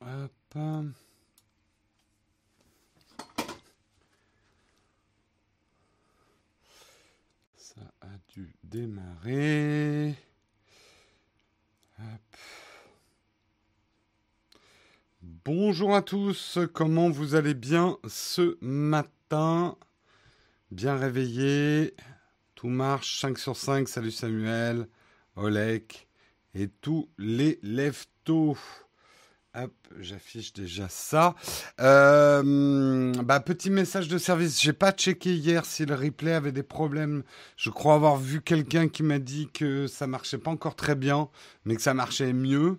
[0.00, 0.30] Hop.
[7.56, 10.14] Ça a dû démarrer.
[15.22, 19.76] Bonjour à tous, comment vous allez bien ce matin?
[20.70, 21.94] Bien réveillé,
[22.54, 23.20] tout marche.
[23.20, 24.88] 5 sur 5, salut Samuel,
[25.36, 26.08] Olek.
[26.54, 28.56] Et tous les leftos.
[29.56, 31.34] Hop, j'affiche déjà ça.
[31.80, 34.62] Euh, bah, petit message de service.
[34.62, 37.24] J'ai pas checké hier si le replay avait des problèmes.
[37.56, 41.28] Je crois avoir vu quelqu'un qui m'a dit que ça marchait pas encore très bien,
[41.64, 42.78] mais que ça marchait mieux.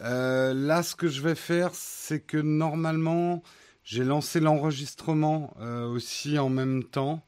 [0.00, 3.44] Euh, là, ce que je vais faire, c'est que normalement,
[3.84, 7.24] j'ai lancé l'enregistrement euh, aussi en même temps.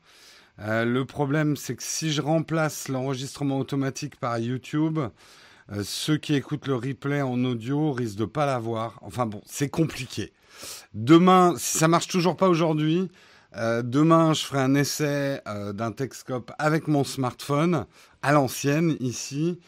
[0.59, 5.01] Le problème, c'est que si je remplace l'enregistrement automatique par YouTube,
[5.73, 8.99] euh, ceux qui écoutent le replay en audio risquent de pas l'avoir.
[9.03, 10.33] Enfin bon, c'est compliqué.
[10.95, 13.09] Demain, si ça marche toujours pas aujourd'hui,
[13.57, 17.87] euh, demain je ferai un essai euh, d'un Texcope avec mon smartphone
[18.23, 19.59] à l'ancienne ici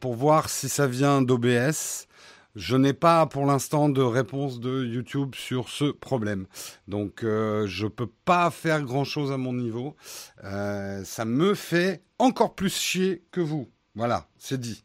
[0.00, 2.06] pour voir si ça vient d'OBS.
[2.54, 6.46] Je n'ai pas pour l'instant de réponse de YouTube sur ce problème.
[6.86, 9.96] Donc euh, je ne peux pas faire grand-chose à mon niveau.
[10.44, 13.68] Euh, ça me fait encore plus chier que vous.
[13.96, 14.84] Voilà, c'est dit.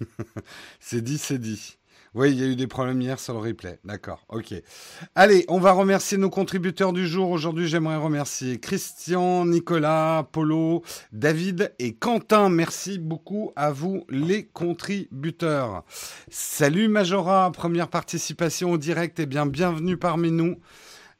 [0.80, 1.76] c'est dit, c'est dit.
[2.14, 3.80] Oui, il y a eu des problèmes hier sur le replay.
[3.84, 4.54] D'accord, ok.
[5.16, 7.28] Allez, on va remercier nos contributeurs du jour.
[7.30, 12.50] Aujourd'hui, j'aimerais remercier Christian, Nicolas, Polo, David et Quentin.
[12.50, 15.82] Merci beaucoup à vous, les contributeurs.
[16.30, 19.18] Salut Majora, première participation au direct.
[19.18, 20.60] Eh bien, bienvenue parmi nous.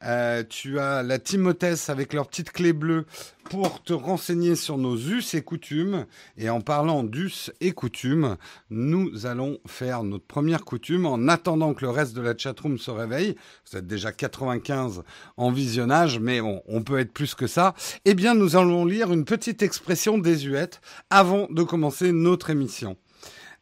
[0.05, 3.07] Euh, tu as la Timothée avec leur petite clé bleue
[3.45, 6.07] pour te renseigner sur nos us et coutumes.
[6.37, 8.37] Et en parlant d'us et coutumes,
[8.71, 12.91] nous allons faire notre première coutume en attendant que le reste de la chatroom se
[12.91, 13.37] réveille.
[13.71, 15.03] Vous êtes déjà 95
[15.37, 17.75] en visionnage, mais on, on peut être plus que ça.
[18.05, 22.97] Eh bien, nous allons lire une petite expression désuète avant de commencer notre émission.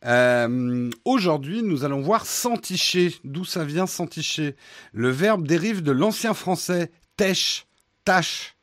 [0.04, 3.14] Euh, Aujourd'hui, nous allons voir s'enticher.
[3.24, 4.56] D'où ça vient s'enticher?
[4.92, 7.66] Le verbe dérive de l'ancien français tèche,
[8.04, 8.56] tâche,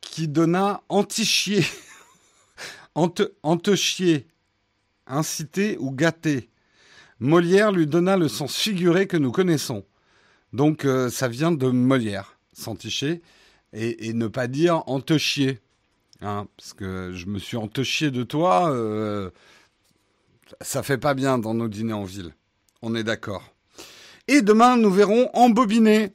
[0.00, 1.64] qui donna antichier,
[2.94, 4.26] ante, antechier,
[5.06, 6.50] inciter ou gâter.
[7.18, 9.84] Molière lui donna le sens figuré que nous connaissons.
[10.52, 13.22] Donc, euh, ça vient de Molière, s'enticher,
[13.72, 15.60] et, et, ne pas dire entechier.
[16.22, 18.70] Hein, parce que je me suis entechier de toi.
[18.70, 19.30] Euh,
[20.60, 22.34] ça fait pas bien dans nos dîners en ville.
[22.82, 23.42] On est d'accord.
[24.28, 26.12] Et demain, nous verrons embobiné.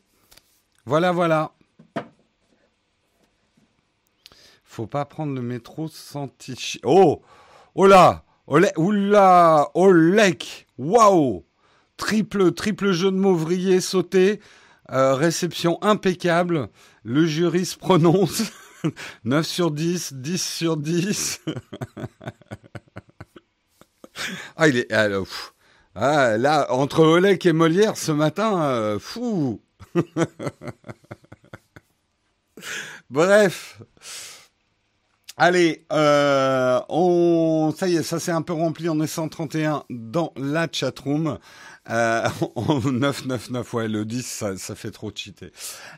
[0.86, 1.53] Voilà, voilà.
[4.64, 6.80] Faut pas prendre le métro sans tichi.
[6.84, 7.22] Oh
[7.75, 11.46] Oh là Olé, Oula Olek Waouh
[11.98, 13.40] Triple, triple jeu de mots
[13.80, 14.42] sauté.
[14.92, 16.69] Euh, réception impeccable.
[17.03, 18.52] Le jury se prononce.
[19.25, 21.42] 9 sur 10, 10 sur 10.
[24.57, 24.91] Ah, il est.
[24.91, 25.07] Ah,
[25.95, 29.61] ah, là, entre Olek et Molière ce matin, euh, fou
[33.09, 33.81] Bref.
[35.37, 38.89] Allez, euh, on, ça y est, ça s'est un peu rempli.
[38.89, 41.39] On est 131 dans la chatroom.
[41.90, 42.28] Euh,
[42.92, 45.52] 999, ouais, le 10, ça, fait trop cheater.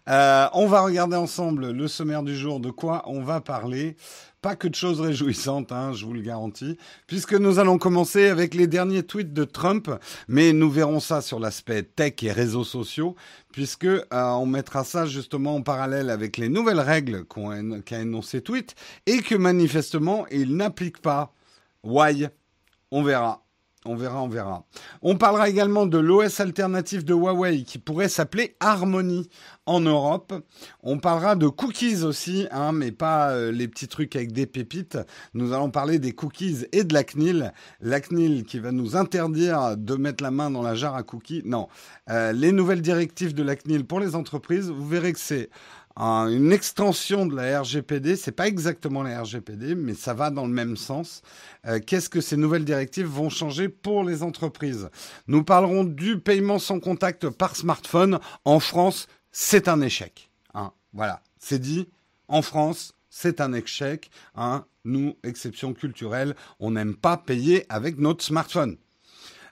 [0.08, 2.60] Euh, on va regarder ensemble le sommaire du jour.
[2.60, 3.98] De quoi on va parler
[4.44, 6.78] pas que de choses réjouissantes, hein, je vous le garantis,
[7.08, 9.90] puisque nous allons commencer avec les derniers tweets de Trump,
[10.28, 13.16] mais nous verrons ça sur l'aspect tech et réseaux sociaux,
[13.54, 17.24] puisque euh, on mettra ça justement en parallèle avec les nouvelles règles
[17.86, 21.34] qu'a énoncé Tweet et que manifestement il n'applique pas.
[21.82, 22.28] Why?
[22.92, 23.43] On verra.
[23.86, 24.66] On verra, on verra.
[25.02, 29.30] On parlera également de l'OS alternatif de Huawei qui pourrait s'appeler Harmony
[29.66, 30.34] en Europe.
[30.84, 34.98] On parlera de cookies aussi, hein, mais pas euh, les petits trucs avec des pépites.
[35.34, 37.54] Nous allons parler des cookies et de la CNIL.
[37.82, 41.42] La CNIL qui va nous interdire de mettre la main dans la jarre à cookies.
[41.44, 41.68] Non,
[42.10, 45.50] euh, les nouvelles directives de la CNIL pour les entreprises, vous verrez que c'est
[45.98, 48.16] une extension de la RGPD.
[48.16, 51.22] C'est pas exactement la RGPD, mais ça va dans le même sens.
[51.66, 54.90] Euh, Qu'est-ce que ces nouvelles directives vont changer pour les entreprises?
[55.28, 58.20] Nous parlerons du paiement sans contact par smartphone.
[58.46, 60.32] En France, c'est un échec.
[60.54, 60.72] Hein.
[60.94, 61.88] Voilà, c'est dit.
[62.28, 64.10] En France, c'est un échec.
[64.36, 64.66] Hein.
[64.86, 68.78] Nous, exception culturelle, on n'aime pas payer avec notre smartphone.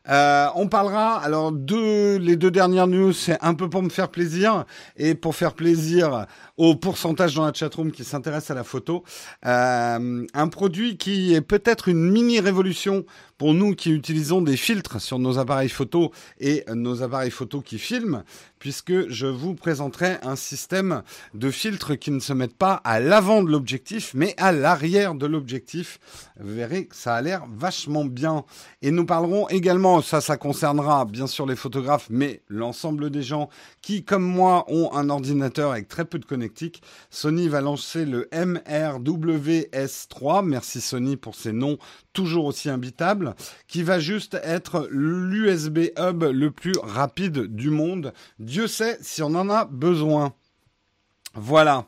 [0.10, 4.10] Euh, on parlera alors de les deux dernières news, c'est un peu pour me faire
[4.10, 4.66] plaisir
[4.98, 6.26] et pour faire plaisir
[6.58, 9.04] au pourcentage dans la chatroom qui s'intéresse à la photo.
[9.46, 13.06] Euh, un produit qui est peut-être une mini révolution
[13.42, 17.80] pour nous qui utilisons des filtres sur nos appareils photo et nos appareils photo qui
[17.80, 18.24] filment,
[18.60, 21.02] puisque je vous présenterai un système
[21.34, 25.26] de filtres qui ne se mettent pas à l'avant de l'objectif, mais à l'arrière de
[25.26, 25.98] l'objectif.
[26.40, 28.46] Vous verrez que ça a l'air vachement bien.
[28.84, 33.50] Et nous parlerons également, ça, ça concernera bien sûr les photographes, mais l'ensemble des gens
[33.82, 36.84] qui, comme moi, ont un ordinateur avec très peu de connectique.
[37.10, 40.46] Sony va lancer le MRWS3.
[40.46, 41.80] Merci Sony pour ces noms
[42.14, 43.36] toujours aussi imbitables,
[43.68, 48.14] qui va juste être l'USB hub le plus rapide du monde.
[48.40, 50.34] Dieu sait si on en a besoin.
[51.34, 51.88] Voilà.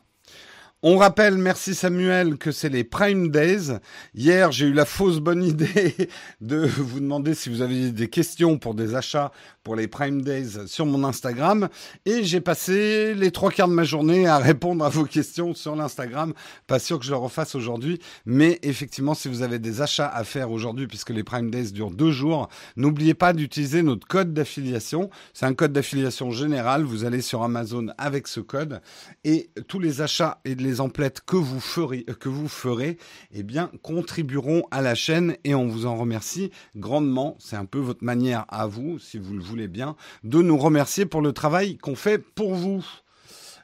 [0.86, 3.72] On rappelle, merci Samuel, que c'est les Prime Days.
[4.14, 5.94] Hier, j'ai eu la fausse bonne idée
[6.42, 9.32] de vous demander si vous avez des questions pour des achats
[9.62, 11.70] pour les Prime Days sur mon Instagram.
[12.04, 15.74] Et j'ai passé les trois quarts de ma journée à répondre à vos questions sur
[15.74, 16.34] l'Instagram.
[16.66, 17.98] Pas sûr que je le refasse aujourd'hui.
[18.26, 21.92] Mais effectivement, si vous avez des achats à faire aujourd'hui, puisque les Prime Days durent
[21.92, 25.08] deux jours, n'oubliez pas d'utiliser notre code d'affiliation.
[25.32, 26.82] C'est un code d'affiliation général.
[26.82, 28.82] Vous allez sur Amazon avec ce code.
[29.24, 32.98] Et tous les achats et les emplettes que vous ferez, que vous ferez,
[33.32, 37.36] eh bien, contribueront à la chaîne et on vous en remercie grandement.
[37.38, 41.06] C'est un peu votre manière à vous, si vous le voulez bien, de nous remercier
[41.06, 42.84] pour le travail qu'on fait pour vous.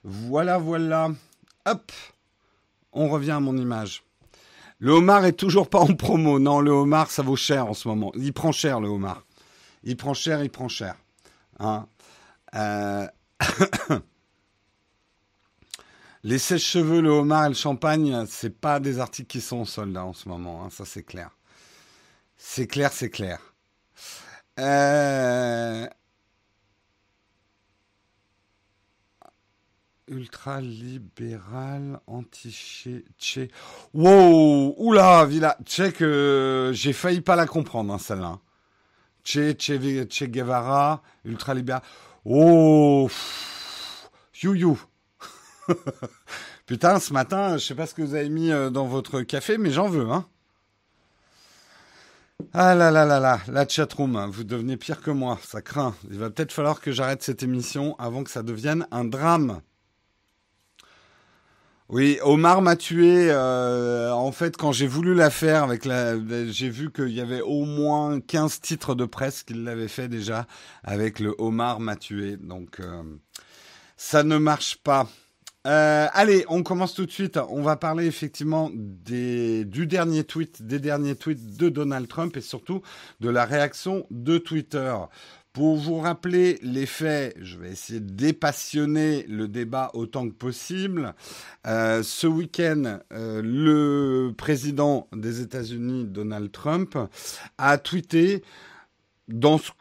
[0.05, 1.11] Voilà, voilà.
[1.67, 1.93] Hop,
[2.93, 4.03] on revient à mon image.
[4.79, 6.39] Le homard est toujours pas en promo.
[6.39, 8.12] Non, le homard, ça vaut cher en ce moment.
[8.17, 9.25] Il prend cher, le homard.
[9.85, 10.97] Il prend cher, il prend cher.
[11.59, 11.87] Hein
[12.55, 13.07] euh,
[16.22, 19.96] Les sèches-cheveux, le homard et le champagne, c'est pas des articles qui sont en solde
[19.96, 20.64] hein, en ce moment.
[20.64, 21.31] Hein, ça, c'est clair.
[22.37, 23.40] C'est clair, c'est clair.
[24.58, 25.87] Euh,
[30.08, 33.50] ultra-libéral, anti-tché.
[33.94, 34.75] Wow!
[34.76, 35.56] Oula, Villa.
[35.64, 38.40] Tché que j'ai failli pas la comprendre, hein, celle-là.
[39.25, 41.82] Tché, tché Guevara, ultra-libéral.
[42.26, 43.08] Oh!
[44.43, 44.78] You, you.
[46.67, 49.58] Putain, ce matin, je sais pas ce que vous avez mis euh, dans votre café,
[49.58, 50.26] mais j'en veux, hein.
[52.55, 55.94] Ah là là là là, la chatroom, vous devenez pire que moi, ça craint.
[56.11, 59.61] Il va peut-être falloir que j'arrête cette émission avant que ça devienne un drame.
[61.90, 63.31] Oui, Omar m'a tué.
[63.31, 66.14] Euh, en fait, quand j'ai voulu la faire, avec la,
[66.46, 70.46] j'ai vu qu'il y avait au moins 15 titres de presse qui l'avaient fait déjà
[70.84, 72.37] avec le Omar m'a tué.
[72.37, 73.02] Donc, euh,
[73.96, 75.08] ça ne marche pas.
[75.67, 77.39] Euh, allez, on commence tout de suite.
[77.51, 82.81] On va parler effectivement du dernier tweet, des derniers tweets de Donald Trump et surtout
[83.21, 84.95] de la réaction de Twitter.
[85.53, 91.15] Pour vous rappeler les faits, je vais essayer de dépassionner le débat autant que possible.
[91.67, 96.97] Euh, ce week-end, euh, le président des États-Unis, Donald Trump,
[97.59, 98.45] a tweeté
[99.29, 99.73] dans ce...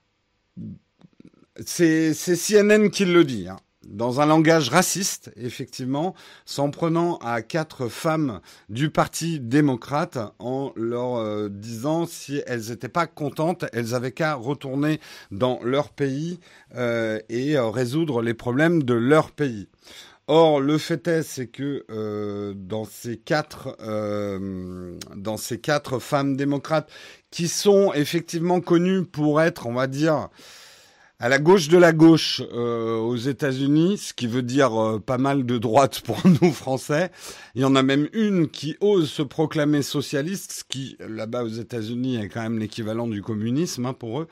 [1.66, 3.48] C'est CNN qui le dit.
[3.48, 3.58] Hein
[3.90, 6.14] dans un langage raciste, effectivement,
[6.46, 8.40] s'en prenant à quatre femmes
[8.70, 14.36] du Parti démocrate en leur euh, disant si elles n'étaient pas contentes, elles avaient qu'à
[14.36, 15.00] retourner
[15.32, 16.40] dans leur pays
[16.76, 19.68] euh, et euh, résoudre les problèmes de leur pays.
[20.28, 21.84] Or, le fait est, c'est que
[22.54, 23.76] dans ces quatre,
[25.16, 26.88] dans ces quatre femmes démocrates
[27.32, 30.30] qui sont effectivement connues pour être, on va dire,
[31.22, 35.18] à la gauche de la gauche euh, aux États-Unis, ce qui veut dire euh, pas
[35.18, 37.12] mal de droite pour nous Français.
[37.56, 41.50] Il y en a même une qui ose se proclamer socialiste, ce qui là-bas aux
[41.50, 44.28] États-Unis est quand même l'équivalent du communisme hein, pour eux.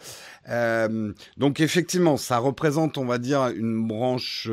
[0.48, 4.50] Euh, donc effectivement, ça représente, on va dire, une branche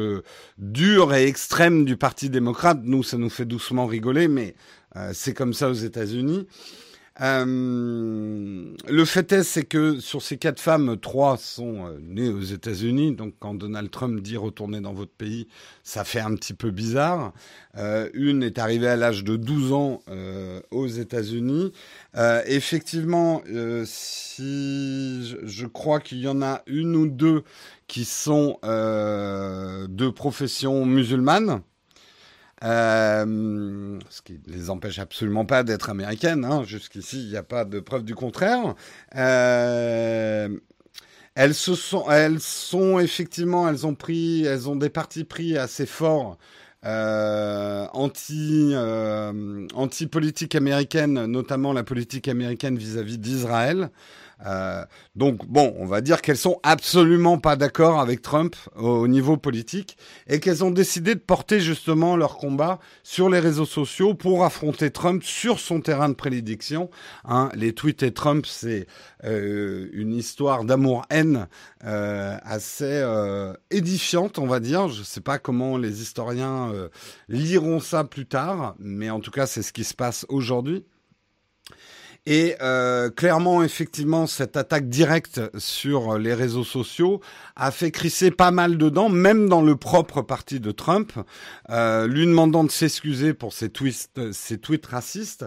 [0.59, 2.81] dure et extrême du Parti démocrate.
[2.83, 4.57] Nous, ça nous fait doucement rigoler, mais
[5.13, 6.47] c'est comme ça aux États-Unis.
[7.21, 12.43] Euh, le fait est, c'est que sur ces quatre femmes, trois sont euh, nées aux
[12.43, 13.15] États-Unis.
[13.15, 15.47] Donc, quand Donald Trump dit retourner dans votre pays,
[15.85, 17.33] ça fait un petit peu bizarre.
[17.77, 20.01] Euh, une est arrivée à l'âge de 12 ans
[20.71, 21.73] aux États-Unis.
[22.47, 23.43] effectivement,
[23.85, 27.43] si je crois qu'il y en a une ou deux
[27.87, 31.63] qui sont de profession musulmane.
[32.65, 36.45] Euh, ce qui ne les empêche absolument pas d'être américaines.
[36.45, 36.65] Hein.
[36.65, 38.75] Jusqu'ici, il n'y a pas de preuve du contraire.
[39.17, 40.49] Euh,
[41.35, 45.87] elles se sont, elles sont effectivement, elles ont pris, elles ont des partis pris assez
[45.87, 46.39] forts.
[46.87, 48.75] Euh, anti
[49.75, 53.91] anti politique américaine, notamment la politique américaine vis-à-vis d'Israël.
[54.47, 59.37] Euh, donc bon, on va dire qu'elles sont absolument pas d'accord avec Trump au, niveau
[59.37, 64.45] politique et qu'elles ont décidé de porter justement leur combat sur les réseaux sociaux pour
[64.45, 66.91] affronter Trump sur son terrain de prédiction.
[67.25, 68.87] Hein, les tweets et Trump, c'est
[69.25, 71.49] euh, une histoire d'amour-haine
[71.85, 74.89] euh, assez euh, édifiante, on va dire.
[74.89, 76.73] Je ne sais pas comment les historiens
[77.29, 80.85] liront ça plus tard, mais en tout cas, c'est ce qui se passe aujourd'hui.
[82.27, 87.21] Et euh, clairement, effectivement, cette attaque directe sur les réseaux sociaux
[87.55, 91.13] a fait crisser pas mal dedans, même dans le propre parti de Trump,
[91.69, 95.45] euh, lui demandant de s'excuser pour ses tweets, ses tweets racistes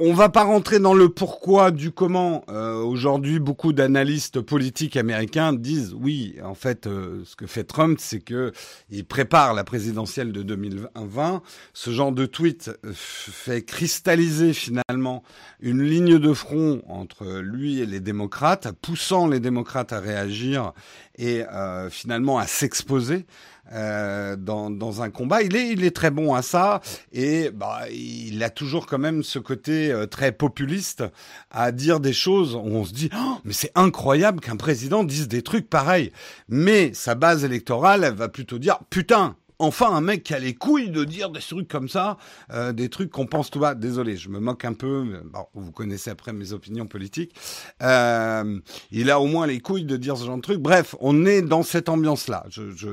[0.00, 2.44] on va pas rentrer dans le pourquoi du comment.
[2.48, 7.98] Euh, Aujourd'hui, beaucoup d'analystes politiques américains disent oui, en fait, euh, ce que fait Trump,
[8.00, 8.52] c'est que
[8.90, 11.42] il prépare la présidentielle de 2020.
[11.72, 15.24] Ce genre de tweet fait cristalliser finalement
[15.60, 20.72] une ligne de front entre lui et les démocrates, poussant les démocrates à réagir
[21.16, 23.26] et euh, finalement à s'exposer.
[23.72, 25.42] Euh, dans, dans, un combat.
[25.42, 26.80] Il est, il est très bon à ça
[27.12, 31.04] et bah, il a toujours quand même ce côté euh, très populiste
[31.50, 35.28] à dire des choses où on se dit oh, mais c'est incroyable qu'un président dise
[35.28, 36.12] des trucs pareils.
[36.48, 39.36] Mais sa base électorale, elle va plutôt dire putain.
[39.60, 42.16] Enfin, un mec qui a les couilles de dire des trucs comme ça,
[42.52, 43.74] euh, des trucs qu'on pense tout bas.
[43.74, 45.20] Désolé, je me moque un peu.
[45.24, 47.34] Bon, vous connaissez après mes opinions politiques.
[47.82, 48.60] Euh,
[48.92, 50.60] il a au moins les couilles de dire ce genre de trucs.
[50.60, 52.46] Bref, on est dans cette ambiance-là.
[52.50, 52.88] Je, je,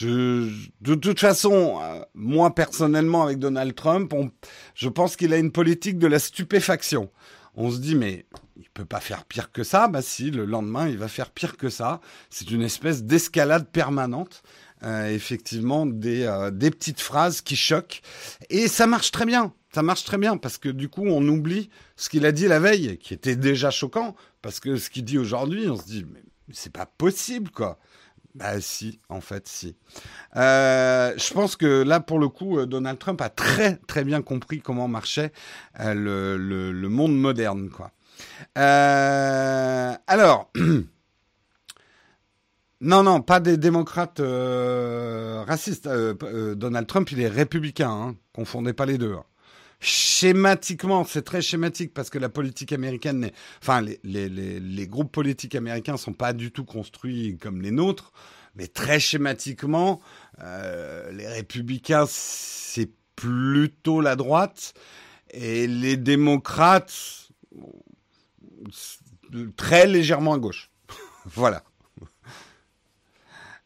[0.00, 4.12] de toute façon, euh, moi personnellement avec Donald Trump,
[4.74, 7.10] je pense qu'il a une politique de la stupéfaction.
[7.54, 8.26] On se dit mais
[8.58, 9.88] il peut pas faire pire que ça.
[9.88, 12.00] Bah si, le lendemain il va faire pire que ça.
[12.30, 14.42] C'est une espèce d'escalade permanente.
[14.82, 18.02] Euh, effectivement, des, euh, des petites phrases qui choquent
[18.50, 19.54] et ça marche très bien.
[19.72, 22.60] Ça marche très bien parce que du coup on oublie ce qu'il a dit la
[22.60, 24.14] veille, qui était déjà choquant.
[24.42, 27.78] Parce que ce qu'il dit aujourd'hui, on se dit mais c'est pas possible quoi.
[28.36, 29.76] Bah si, en fait, si.
[30.36, 34.20] Euh, je pense que là, pour le coup, euh, Donald Trump a très très bien
[34.20, 35.32] compris comment marchait
[35.80, 37.92] euh, le, monde moderne, quoi.
[38.54, 40.50] Alors,
[42.82, 45.88] non, non, pas des démocrates racistes.
[45.88, 48.16] Donald Trump, il est républicain, hein.
[48.34, 49.14] confondez pas les deux.
[49.14, 49.24] Hein
[49.80, 53.30] schématiquement, c'est très schématique parce que la politique américaine,
[53.62, 58.12] enfin, les, groupes politiques américains sont pas du tout construits comme les nôtres,
[58.54, 60.00] mais très schématiquement,
[60.40, 64.74] euh, les républicains, c'est plutôt la droite
[65.30, 67.30] et les démocrates,
[69.56, 70.70] très légèrement à gauche.
[71.26, 71.64] voilà.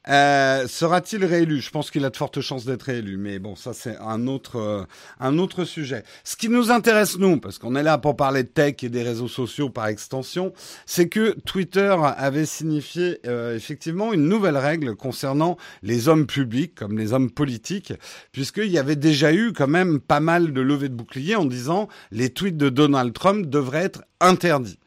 [0.09, 1.61] Euh, Sera-t-il réélu?
[1.61, 4.57] Je pense qu'il a de fortes chances d'être réélu, mais bon, ça c'est un autre
[4.57, 4.85] euh,
[5.19, 6.05] un autre sujet.
[6.25, 9.03] Ce qui nous intéresse nous, parce qu'on est là pour parler de tech et des
[9.03, 10.55] réseaux sociaux par extension,
[10.87, 16.97] c'est que Twitter avait signifié euh, effectivement une nouvelle règle concernant les hommes publics comme
[16.97, 17.93] les hommes politiques,
[18.33, 21.89] puisqu'il y avait déjà eu quand même pas mal de levées de boucliers en disant
[22.11, 24.79] les tweets de Donald Trump devraient être interdits.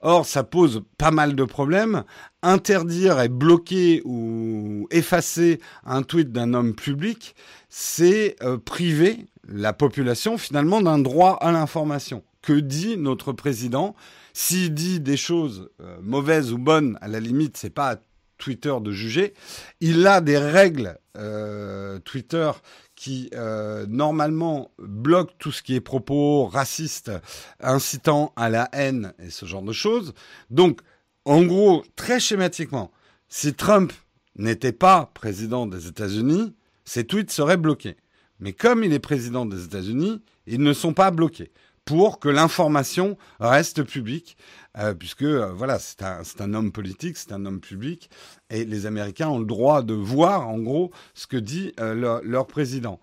[0.00, 2.04] Or, ça pose pas mal de problèmes.
[2.42, 7.34] Interdire et bloquer ou effacer un tweet d'un homme public,
[7.68, 12.22] c'est euh, priver la population finalement d'un droit à l'information.
[12.42, 13.94] Que dit notre président?
[14.32, 17.96] S'il dit des choses euh, mauvaises ou bonnes, à la limite, c'est pas à
[18.38, 19.34] Twitter de juger.
[19.80, 22.50] Il a des règles euh, Twitter
[22.96, 27.12] qui euh, normalement bloque tout ce qui est propos racistes,
[27.60, 30.14] incitant à la haine et ce genre de choses.
[30.50, 30.80] Donc,
[31.24, 32.90] en gros, très schématiquement,
[33.28, 33.92] si Trump
[34.36, 37.96] n'était pas président des États-Unis, ses tweets seraient bloqués.
[38.40, 41.52] Mais comme il est président des États-Unis, ils ne sont pas bloqués
[41.84, 44.36] pour que l'information reste publique,
[44.78, 48.10] euh, puisque euh, voilà, c'est un, homme politique, c'est un homme public,
[48.50, 52.46] et les Américains ont le droit de voir, en gros, ce que dit euh, leur,
[52.46, 53.00] président.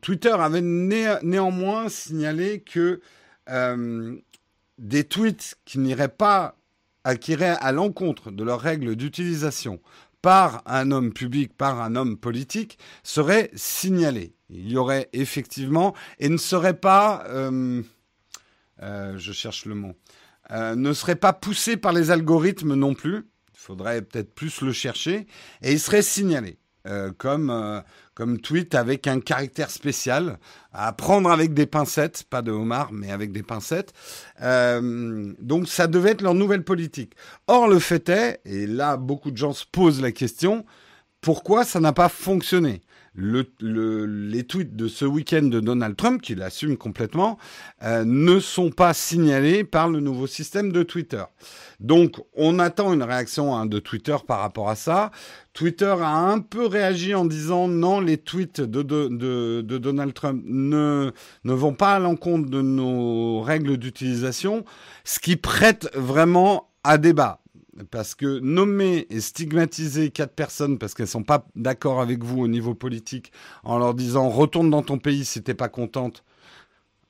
[0.00, 3.00] Twitter avait né néanmoins signalé que
[4.78, 6.56] des tweets qui n'iraient pas,
[7.04, 9.80] à l'encontre de leurs règles d'utilisation
[10.22, 14.34] par un homme public, par un homme politique, seraient signalés.
[14.50, 17.24] Il y aurait effectivement, et ne serait pas,
[18.80, 19.94] je cherche le mot,
[20.52, 23.26] euh, ne serait pas poussé par les algorithmes non plus.
[23.54, 25.26] Il faudrait peut-être plus le chercher,
[25.62, 26.58] et il serait signalé.
[26.88, 27.80] Euh, comme, euh,
[28.14, 30.40] comme tweet avec un caractère spécial,
[30.72, 33.92] à prendre avec des pincettes, pas de homard, mais avec des pincettes.
[34.40, 37.14] Donc ça devait être leur nouvelle politique.
[37.46, 40.66] Or, le fait est, et là beaucoup de gens se posent la question,
[41.20, 42.80] pourquoi ça n'a pas fonctionné?
[43.14, 47.38] Les tweets de ce week-end de Donald Trump, qu'il assume complètement,
[47.82, 51.22] euh, ne sont pas signalés par le nouveau système de Twitter.
[51.78, 55.10] Donc, on attend une réaction hein, de Twitter par rapport à ça.
[55.52, 61.12] Twitter a un peu réagi en disant non, les tweets de, Donald Trump ne
[61.44, 64.64] vont pas à l'encontre de nos règles d'utilisation,
[65.04, 67.41] ce qui prête vraiment à débat
[67.90, 72.48] parce que nommer et stigmatiser quatre personnes parce qu'elles sont pas d'accord avec vous au
[72.48, 73.32] niveau politique
[73.64, 76.24] en leur disant retourne dans ton pays si t'es pas contente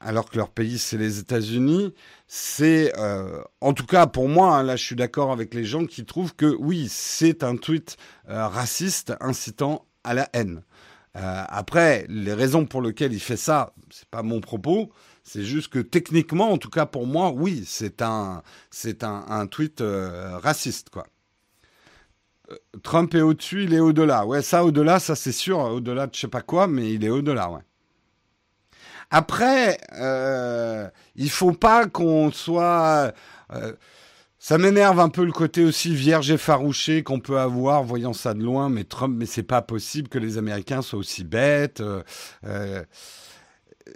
[0.05, 1.95] alors que leur pays c'est les États-Unis,
[2.27, 5.87] c'est euh, en tout cas pour moi hein, là je suis d'accord avec les gens
[5.87, 7.97] qui trouvent que oui c'est un tweet
[8.29, 10.63] euh, raciste incitant à la haine.
[11.17, 14.91] Euh, après les raisons pour lesquelles il fait ça, c'est pas mon propos.
[15.25, 19.81] C'est juste que techniquement, en tout cas pour moi, oui, c'est un, c'est un, tweet
[19.81, 21.07] euh, raciste, quoi.
[22.51, 24.27] Euh, Trump est au-dessus, il est au-delà.
[24.27, 27.09] Ouais, ça, au-delà, ça c'est sûr, au-delà de je sais pas quoi, mais il est
[27.09, 27.61] au-delà, ouais.
[29.11, 33.13] Après, euh, il faut pas qu'on soit.
[33.53, 33.73] Euh,
[34.39, 38.35] ça m'énerve un peu le côté aussi vierge et farouché qu'on peut avoir voyant ça
[38.35, 41.83] de loin, mais Trump, mais c'est pas possible que les Américains soient aussi bêtes.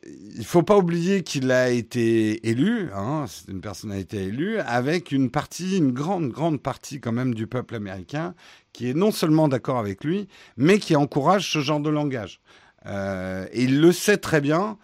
[0.06, 5.30] Il faut pas oublier qu'il a été élu, hein, c'est une personnalité élue, avec une
[5.30, 8.34] partie, une grande, grande partie quand même du peuple américain
[8.72, 12.40] qui est non seulement d'accord avec lui, mais qui encourage ce genre de langage.
[12.84, 14.76] Euh, et il le sait très bien.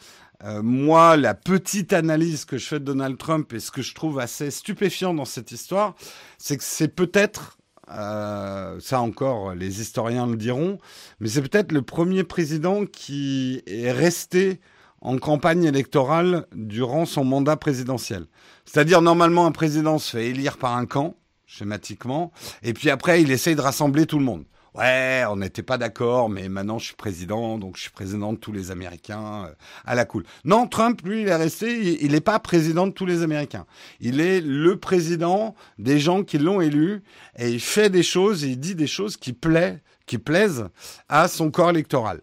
[0.44, 3.94] Euh, moi, la petite analyse que je fais de Donald Trump et ce que je
[3.94, 5.94] trouve assez stupéfiant dans cette histoire,
[6.38, 7.58] c'est que c'est peut-être
[7.90, 10.78] euh, ça encore, les historiens le diront,
[11.20, 14.60] mais c'est peut-être le premier président qui est resté
[15.02, 18.26] en campagne électorale durant son mandat présidentiel.
[18.64, 21.16] C'est-à-dire, normalement, un président se fait élire par un camp,
[21.46, 22.32] schématiquement,
[22.62, 24.44] et puis après, il essaye de rassembler tout le monde.
[24.74, 28.38] Ouais, on n'était pas d'accord, mais maintenant je suis président, donc je suis président de
[28.38, 29.54] tous les Américains, euh,
[29.84, 30.24] à la cool.
[30.46, 33.66] Non, Trump, lui, il est resté, il n'est pas président de tous les Américains.
[34.00, 37.02] Il est le président des gens qui l'ont élu,
[37.36, 40.68] et il fait des choses, et il dit des choses qui, plaît, qui plaisent
[41.10, 42.22] à son corps électoral.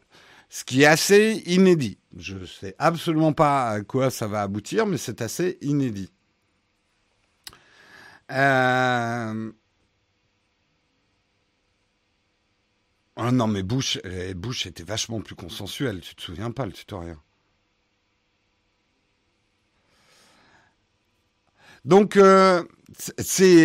[0.49, 1.98] Ce qui est assez inédit.
[2.17, 6.11] Je ne sais absolument pas à quoi ça va aboutir, mais c'est assez inédit.
[8.31, 9.51] Euh...
[13.15, 16.01] Oh non, mais Bush, eh, Bush était vachement plus consensuel.
[16.01, 17.17] Tu te souviens pas le tutoriel?
[21.89, 22.63] Donc, euh,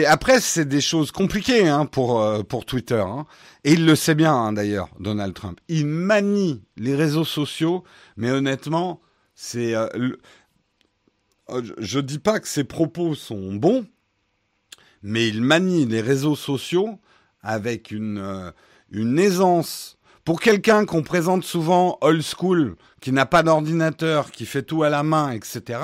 [0.07, 3.27] après c'est des choses compliquées hein, pour euh, pour Twitter hein.
[3.65, 5.61] et il le sait bien hein, d'ailleurs Donald Trump.
[5.69, 7.85] Il manie les réseaux sociaux,
[8.17, 9.03] mais honnêtement,
[9.35, 9.89] c'est euh,
[11.51, 13.85] euh, je dis pas que ses propos sont bons,
[15.03, 16.99] mais il manie les réseaux sociaux
[17.43, 18.55] avec une
[19.19, 24.83] aisance pour quelqu'un qu'on présente souvent old school, qui n'a pas d'ordinateur, qui fait tout
[24.83, 25.81] à la main, etc.,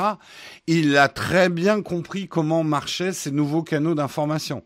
[0.66, 4.64] il a très bien compris comment marchaient ces nouveaux canaux d'information.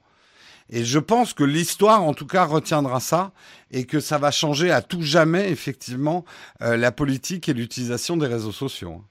[0.70, 3.32] Et je pense que l'histoire, en tout cas, retiendra ça
[3.70, 6.24] et que ça va changer à tout jamais, effectivement,
[6.62, 9.02] euh, la politique et l'utilisation des réseaux sociaux.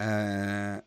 [0.00, 0.78] Euh,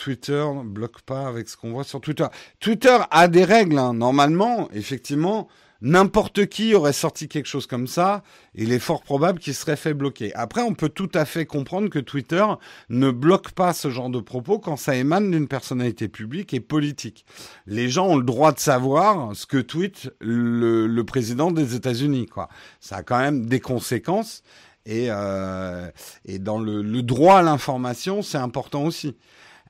[0.00, 2.26] Twitter ne bloque pas avec ce qu'on voit sur Twitter.
[2.58, 3.78] Twitter a des règles.
[3.78, 3.92] Hein.
[3.92, 5.46] Normalement, effectivement,
[5.82, 8.22] n'importe qui aurait sorti quelque chose comme ça.
[8.54, 10.34] Il est fort probable qu'il serait fait bloquer.
[10.34, 12.44] Après, on peut tout à fait comprendre que Twitter
[12.88, 17.26] ne bloque pas ce genre de propos quand ça émane d'une personnalité publique et politique.
[17.66, 22.24] Les gens ont le droit de savoir ce que tweet le, président des États-Unis.
[22.24, 22.48] Quoi.
[22.80, 24.42] Ça a quand même des conséquences.
[24.86, 25.90] Et, euh,
[26.38, 29.14] dans le droit à l'information, c'est important aussi.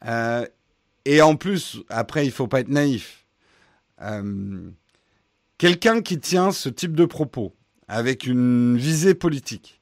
[0.07, 0.47] Euh,
[1.05, 3.27] et en plus, après, il faut pas être naïf.
[4.03, 4.71] Euh,
[5.59, 7.55] quelqu'un qui tient ce type de propos
[7.89, 9.81] avec une visée politique,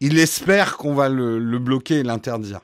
[0.00, 2.60] il espère qu'on va le, le bloquer et l'interdire.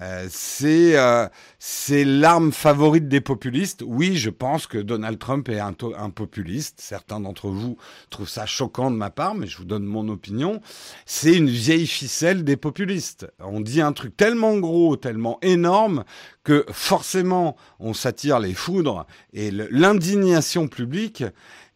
[0.00, 1.26] Euh, c'est euh,
[1.58, 3.82] c'est l'arme favorite des populistes.
[3.86, 6.80] Oui, je pense que Donald Trump est un, un populiste.
[6.80, 7.78] Certains d'entre vous
[8.10, 10.60] trouvent ça choquant de ma part, mais je vous donne mon opinion.
[11.06, 13.26] C'est une vieille ficelle des populistes.
[13.40, 16.04] On dit un truc tellement gros, tellement énorme
[16.44, 21.24] que forcément on s'attire les foudres et l'indignation publique.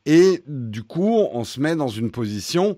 [0.07, 2.77] Et du coup, on se met dans une position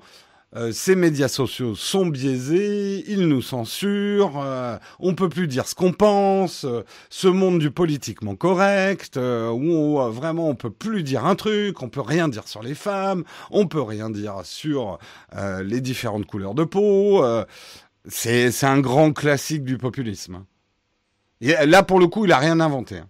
[0.55, 5.75] euh, ces médias sociaux sont biaisés, ils nous censurent, euh, on peut plus dire ce
[5.75, 11.25] qu'on pense, euh, ce monde du politiquement correct, euh, où vraiment on peut plus dire
[11.25, 14.99] un truc, on peut rien dire sur les femmes, on peut rien dire sur
[15.63, 17.25] les différentes couleurs de peau.
[18.07, 20.45] c'est un grand classique du populisme.
[21.41, 22.99] Et là, pour le coup, il a rien inventé.
[22.99, 23.09] Hein.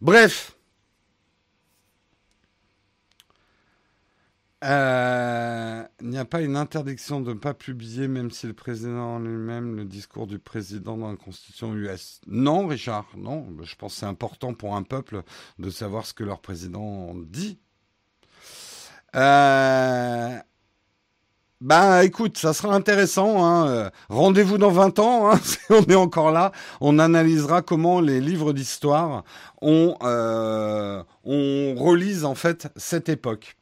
[0.00, 0.53] Bref.
[4.64, 9.18] Euh, il n'y a pas une interdiction de ne pas publier, même si le président
[9.18, 12.20] lui-même, le discours du président dans la constitution US.
[12.26, 13.46] Non, Richard, non.
[13.62, 15.22] Je pense que c'est important pour un peuple
[15.58, 17.58] de savoir ce que leur président dit.
[19.14, 20.38] Euh,
[21.60, 23.44] ben écoute, ça sera intéressant.
[23.44, 23.90] Hein.
[24.08, 26.52] Rendez-vous dans 20 ans, hein, si on est encore là.
[26.80, 29.24] On analysera comment les livres d'histoire
[29.62, 33.56] euh, on relise en fait cette époque.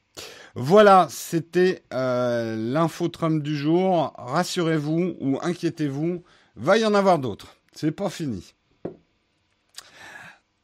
[0.54, 4.12] Voilà, c'était euh, l'info Trump du jour.
[4.18, 6.22] Rassurez-vous ou inquiétez-vous,
[6.56, 7.56] va y en avoir d'autres.
[7.74, 8.52] C'est pas fini.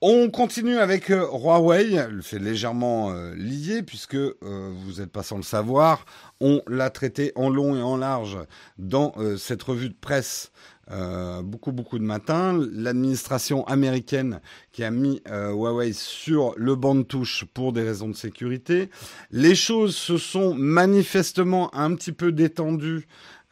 [0.02, 5.42] On continue avec euh, Huawei, c'est légèrement euh, lié puisque vous n'êtes pas sans le
[5.42, 6.04] savoir,
[6.40, 8.38] on l'a traité en long et en large
[8.76, 10.52] dans cette revue de presse
[10.90, 12.58] euh, beaucoup, beaucoup de matins.
[12.72, 14.40] L'administration américaine
[14.72, 18.88] qui a mis euh, Huawei sur le banc de touche pour des raisons de sécurité.
[19.30, 23.06] Les choses se sont manifestement un petit peu détendues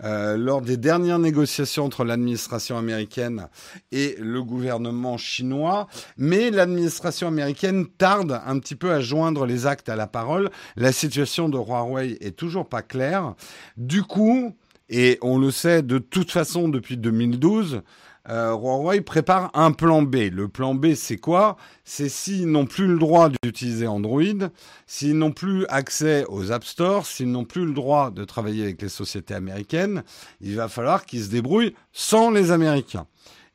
[0.04, 3.48] euh, lors des dernières négociations entre l'administration américaine
[3.92, 9.88] et le gouvernement chinois, mais l'administration américaine tarde un petit peu à joindre les actes
[9.88, 10.50] à la parole.
[10.76, 13.34] La situation de Huawei est toujours pas claire.
[13.78, 14.54] Du coup,
[14.88, 17.82] et on le sait de toute façon depuis 2012,
[18.28, 20.16] euh, Huawei prépare un plan B.
[20.32, 21.56] Le plan B, c'est quoi?
[21.84, 24.50] C'est s'ils n'ont plus le droit d'utiliser Android,
[24.86, 28.82] s'ils n'ont plus accès aux App Store, s'ils n'ont plus le droit de travailler avec
[28.82, 30.02] les sociétés américaines,
[30.40, 33.06] il va falloir qu'ils se débrouillent sans les Américains.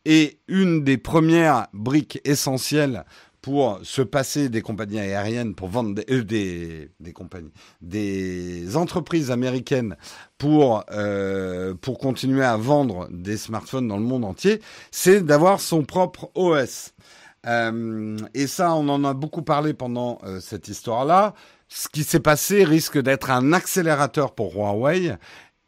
[0.05, 3.05] Et une des premières briques essentielles
[3.41, 7.51] pour se passer des compagnies aériennes, pour vendre des, euh, des, compagnies,
[7.81, 9.95] des entreprises américaines
[10.37, 15.83] pour, euh, pour continuer à vendre des smartphones dans le monde entier, c'est d'avoir son
[15.83, 16.93] propre OS.
[17.47, 21.33] Euh, et ça, on en a beaucoup parlé pendant cette histoire-là.
[21.67, 25.15] Ce qui s'est passé risque d'être un accélérateur pour Huawei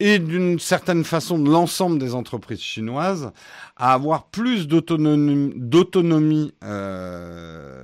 [0.06, 3.32] et d'une certaine façon de l'ensemble des entreprises chinoises
[3.78, 7.83] à avoir plus d'autonomie euh,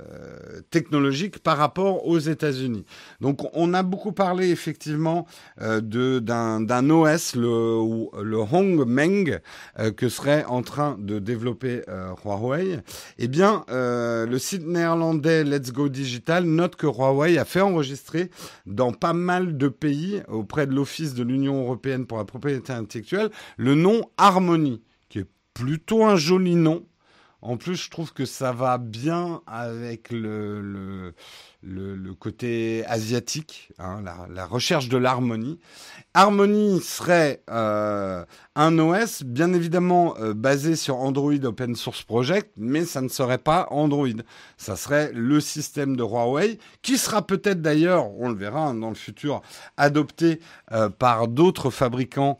[0.70, 2.84] technologique par rapport aux États-Unis.
[3.20, 5.26] Donc on a beaucoup parlé effectivement
[5.60, 5.80] euh,
[6.20, 9.40] d'un OS, le, le Hongmeng,
[9.78, 12.80] euh, que serait en train de développer euh, Huawei.
[13.18, 18.30] Eh bien, euh, le site néerlandais Let's Go Digital note que Huawei a fait enregistrer
[18.66, 23.30] dans pas mal de pays auprès de l'Office de l'Union européenne pour la propriété intellectuelle
[23.56, 24.82] le nom Harmony
[25.60, 26.86] plutôt un joli nom.
[27.42, 31.14] En plus, je trouve que ça va bien avec le,
[32.18, 35.58] côté asiatique, hein, la, la, recherche de l'harmonie.
[36.12, 38.26] Harmony serait euh,
[38.56, 43.38] un OS, bien évidemment euh, basé sur Android Open Source Project, mais ça ne serait
[43.38, 44.08] pas Android.
[44.58, 48.90] Ça serait le système de Huawei, qui sera peut-être d'ailleurs, on le verra hein, dans
[48.90, 49.40] le futur,
[49.78, 50.40] adopté
[50.72, 52.38] euh, par d'autres fabricants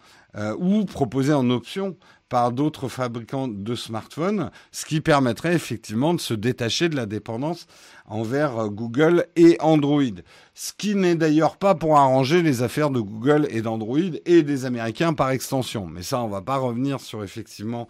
[0.60, 1.96] ou proposé en option
[2.30, 7.66] par d'autres fabricants de smartphones, ce qui permettrait effectivement de se détacher de la dépendance
[8.06, 10.22] envers euh, Google et Android.
[10.54, 14.64] Ce qui n'est d'ailleurs pas pour arranger les affaires de Google et d'Android et des
[14.64, 15.86] Américains par extension.
[15.86, 17.88] Mais ça, on va pas revenir sur effectivement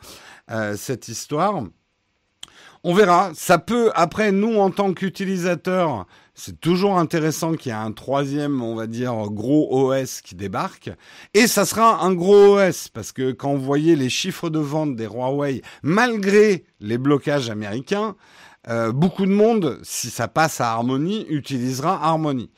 [0.50, 1.62] euh, cette histoire.
[2.82, 3.32] On verra.
[3.34, 6.06] Ça peut, après, nous, en tant qu'utilisateurs,
[6.40, 10.90] c'est toujours intéressant qu'il y ait un troisième, on va dire, gros OS qui débarque.
[11.34, 14.96] Et ça sera un gros OS, parce que quand vous voyez les chiffres de vente
[14.96, 18.16] des Huawei, malgré les blocages américains,
[18.68, 22.50] euh, beaucoup de monde, si ça passe à Harmony, utilisera Harmony.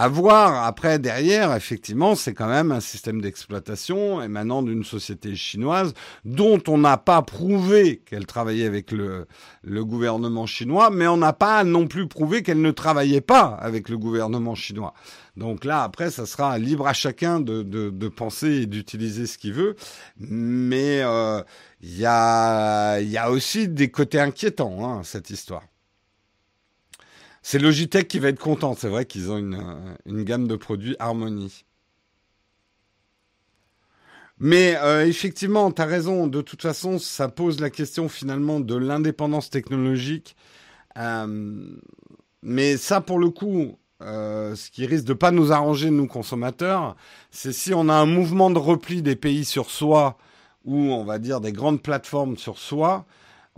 [0.00, 5.92] À voir après derrière, effectivement, c'est quand même un système d'exploitation émanant d'une société chinoise
[6.24, 9.26] dont on n'a pas prouvé qu'elle travaillait avec le,
[9.64, 13.98] gouvernement chinois, mais on n'a pas non plus prouvé qu'elle ne travaillait pas avec le
[13.98, 14.94] gouvernement chinois.
[15.36, 19.74] Donc là, après, ça sera libre à chacun de penser et d'utiliser ce qu'il veut.
[20.20, 21.42] Mais euh,
[21.80, 25.64] il y, a, y a aussi des côtés inquiétants, hein, cette histoire.
[27.50, 28.74] C'est Logitech qui va être content.
[28.76, 31.64] C'est vrai qu'ils ont une, une, gamme de produits Harmony.
[34.38, 36.26] Mais euh, effectivement, tu as raison.
[36.26, 40.36] De toute façon, ça pose la question finalement de l'indépendance technologique.
[40.98, 41.74] Euh,
[42.42, 46.96] mais ça, pour le coup, euh, ce qui risque de pas nous arranger, nous consommateurs,
[47.30, 50.18] c'est si on a un mouvement de repli des pays sur soi,
[50.66, 53.06] ou on va dire des grandes plateformes sur soi,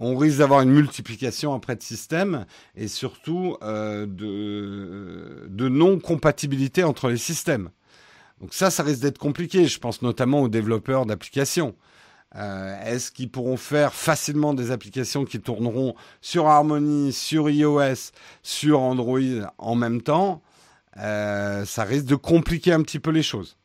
[0.01, 7.09] on risque d'avoir une multiplication après de systèmes et surtout euh, de, de non-compatibilité entre
[7.09, 7.71] les systèmes.
[8.41, 9.67] Donc ça, ça risque d'être compliqué.
[9.67, 11.77] Je pense notamment aux développeurs d'applications.
[12.35, 18.81] Euh, est-ce qu'ils pourront faire facilement des applications qui tourneront sur Harmony, sur iOS, sur
[18.81, 19.21] Android
[19.59, 20.41] en même temps?
[20.97, 23.59] Euh, Ça risque de compliquer un petit peu les choses.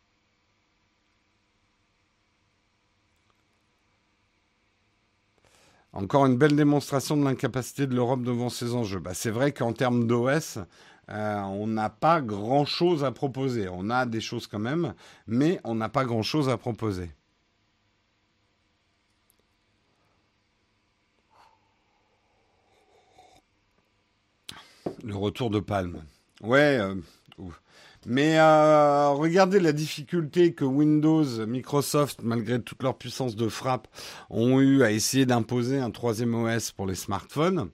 [5.96, 9.00] Encore une belle démonstration de l'incapacité de l'Europe devant ces enjeux.
[9.00, 10.60] Bah, c'est vrai qu'en termes d'OS,
[11.10, 13.70] euh, on n'a pas grand-chose à proposer.
[13.72, 14.94] On a des choses quand même,
[15.26, 17.12] mais on n'a pas grand-chose à proposer.
[25.02, 26.04] Le retour de Palme.
[26.42, 26.96] Ouais, euh,
[28.06, 33.88] mais euh, regardez la difficulté que Windows, Microsoft, malgré toute leur puissance de frappe,
[34.30, 37.70] ont eu à essayer d'imposer un troisième OS pour les smartphones.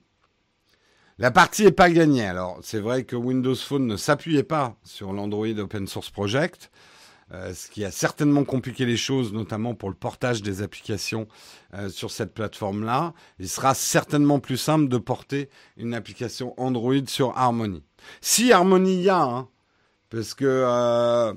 [1.18, 2.24] La partie n'est pas gagnée.
[2.24, 6.70] Alors, c'est vrai que Windows Phone ne s'appuyait pas sur l'Android Open Source Project,
[7.32, 11.28] euh, ce qui a certainement compliqué les choses, notamment pour le portage des applications
[11.74, 13.12] euh, sur cette plateforme-là.
[13.38, 17.82] Il sera certainement plus simple de porter une application Android sur Harmony.
[18.20, 19.48] Si Harmony y a, hein,
[20.12, 21.32] parce que euh,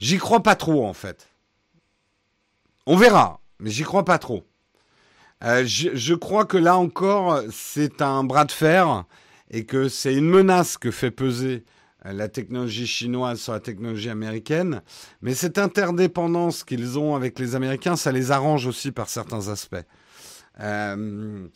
[0.00, 1.28] j'y crois pas trop en fait.
[2.86, 4.44] On verra, mais j'y crois pas trop.
[5.44, 9.04] Euh, je, crois que là encore, c'est un bras de fer
[9.50, 11.64] et que c'est une menace que fait peser
[12.06, 14.80] euh, la technologie chinoise sur la technologie américaine.
[15.20, 19.76] Mais cette interdépendance qu'ils ont avec les Américains, ça les arrange aussi par certains aspects.
[20.60, 21.46] Euh,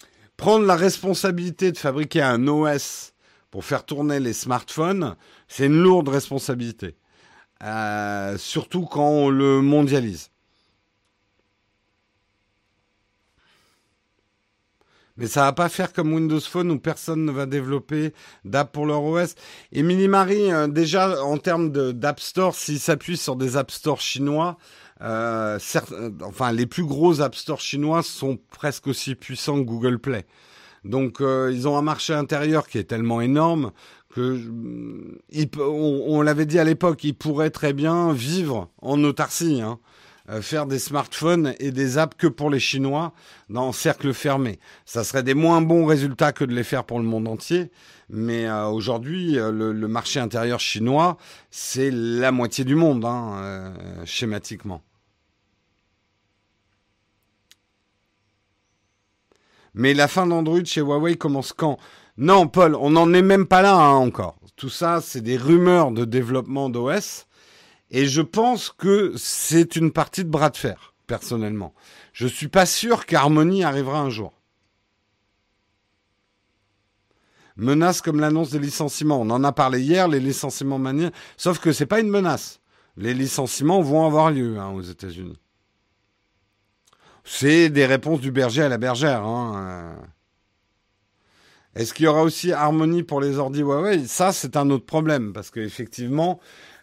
[0.41, 3.13] prendre la responsabilité de fabriquer un OS
[3.51, 5.15] pour faire tourner les smartphones,
[5.49, 6.97] c'est une lourde responsabilité.
[7.63, 10.31] Euh, surtout quand on le mondialise.
[15.19, 18.15] Mais ça va pas faire comme Windows Phone où personne ne va développer
[18.47, 19.35] d'app pour leur OS.
[19.73, 24.57] Et Minimari, euh, déjà en termes d'App Store, s'il s'appuie sur des App Store chinois,
[25.03, 25.59] euh,
[25.93, 30.27] euh, enfin, les plus gros App Store chinois sont presque aussi puissants que Google Play.
[30.85, 33.73] Donc, euh, ils ont un marché intérieur qui est tellement énorme
[34.15, 34.41] que
[35.61, 39.79] on, l'avait dit à l'époque, ils pourraient très bien vivre en autarcie, hein,
[40.41, 43.13] faire des smartphones et des apps que pour les Chinois
[43.51, 44.59] dans cercle fermé.
[44.85, 47.71] Ça serait des moins bons résultats que de les faire pour le monde entier.
[48.09, 51.17] Mais aujourd'hui, le, marché intérieur chinois,
[51.53, 53.73] c'est la moitié du monde, hein,
[54.05, 54.83] schématiquement.
[59.75, 61.79] Mais la fin d'Android chez Huawei commence quand?
[62.17, 64.37] Non, Paul, on n'en est même pas là hein, encore.
[64.57, 67.27] Tout ça, c'est des rumeurs de développement d'OS.
[67.91, 71.75] Et je pense que c'est une partie de bras de fer, personnellement.
[72.13, 74.33] Je suis pas sûr qu'Harmony arrivera un jour.
[77.57, 79.21] Menace comme l'annonce des licenciements.
[79.21, 81.11] On en a parlé hier, les licenciements maniés.
[81.37, 82.61] Sauf que c'est pas une menace.
[82.97, 85.39] Les licenciements vont avoir lieu hein, aux États-Unis.
[87.25, 89.23] C'est des réponses du berger à la bergère.
[89.25, 89.97] Hein.
[91.77, 94.05] Est-ce qu'il y aura aussi harmonie pour les ordi Huawei?
[94.07, 96.41] Ça, c'est un autre problème, parce qu'effectivement,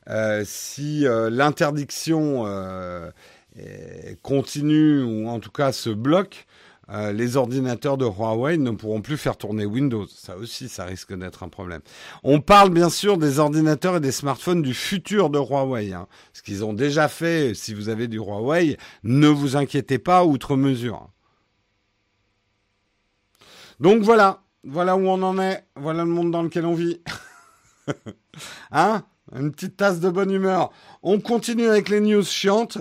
[0.09, 3.11] euh, si euh, l'interdiction euh,
[4.21, 6.45] continue, ou en tout cas se bloque,
[6.89, 10.07] euh, les ordinateurs de Huawei ne pourront plus faire tourner Windows.
[10.07, 11.81] Ça aussi, ça risque d'être un problème.
[12.23, 15.93] On parle bien sûr des ordinateurs et des smartphones du futur de Huawei.
[15.93, 16.07] Hein.
[16.33, 20.55] Ce qu'ils ont déjà fait, si vous avez du Huawei, ne vous inquiétez pas outre
[20.55, 21.09] mesure.
[23.79, 27.01] Donc voilà, voilà où on en est, voilà le monde dans lequel on vit.
[28.71, 29.03] hein?
[29.35, 30.71] Une petite tasse de bonne humeur.
[31.03, 32.77] On continue avec les news chiantes.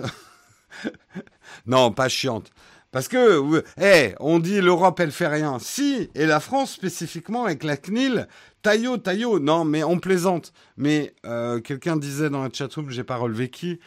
[1.65, 2.51] non, pas chiantes.
[2.97, 5.59] Parce que, eh, on dit l'Europe, elle fait rien.
[5.59, 8.27] Si, et la France spécifiquement avec la CNIL,
[8.63, 9.37] taillot, taillot.
[9.37, 10.51] Non, mais on plaisante.
[10.77, 13.79] Mais euh, quelqu'un disait dans la chatroom, j'ai pas relevé qui,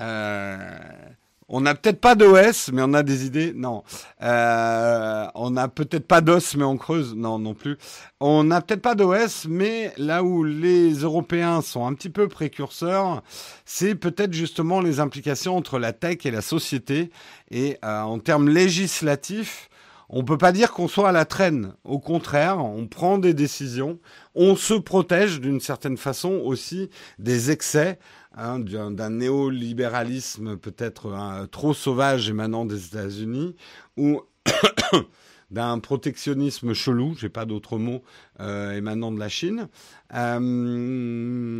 [0.00, 0.66] euh,
[1.48, 3.52] on n'a peut-être pas d'OS, mais on a des idées.
[3.54, 3.84] Non.
[4.22, 7.14] Euh, on n'a peut-être pas d'os, mais on creuse.
[7.14, 7.78] Non, non plus.
[8.18, 13.22] On n'a peut-être pas d'OS, mais là où les Européens sont un petit peu précurseurs,
[13.64, 17.10] c'est peut-être justement les implications entre la tech et la société.
[17.50, 19.70] Et euh, en termes législatifs,
[20.08, 21.72] on peut pas dire qu'on soit à la traîne.
[21.84, 23.98] Au contraire, on prend des décisions.
[24.34, 27.98] On se protège d'une certaine façon aussi des excès.
[28.38, 33.56] Hein, d'un néolibéralisme peut-être hein, trop sauvage émanant des États-Unis
[33.96, 34.20] ou
[35.50, 38.02] d'un protectionnisme chelou, j'ai pas d'autre mot,
[38.38, 39.68] émanant de la Chine.
[40.12, 41.58] on,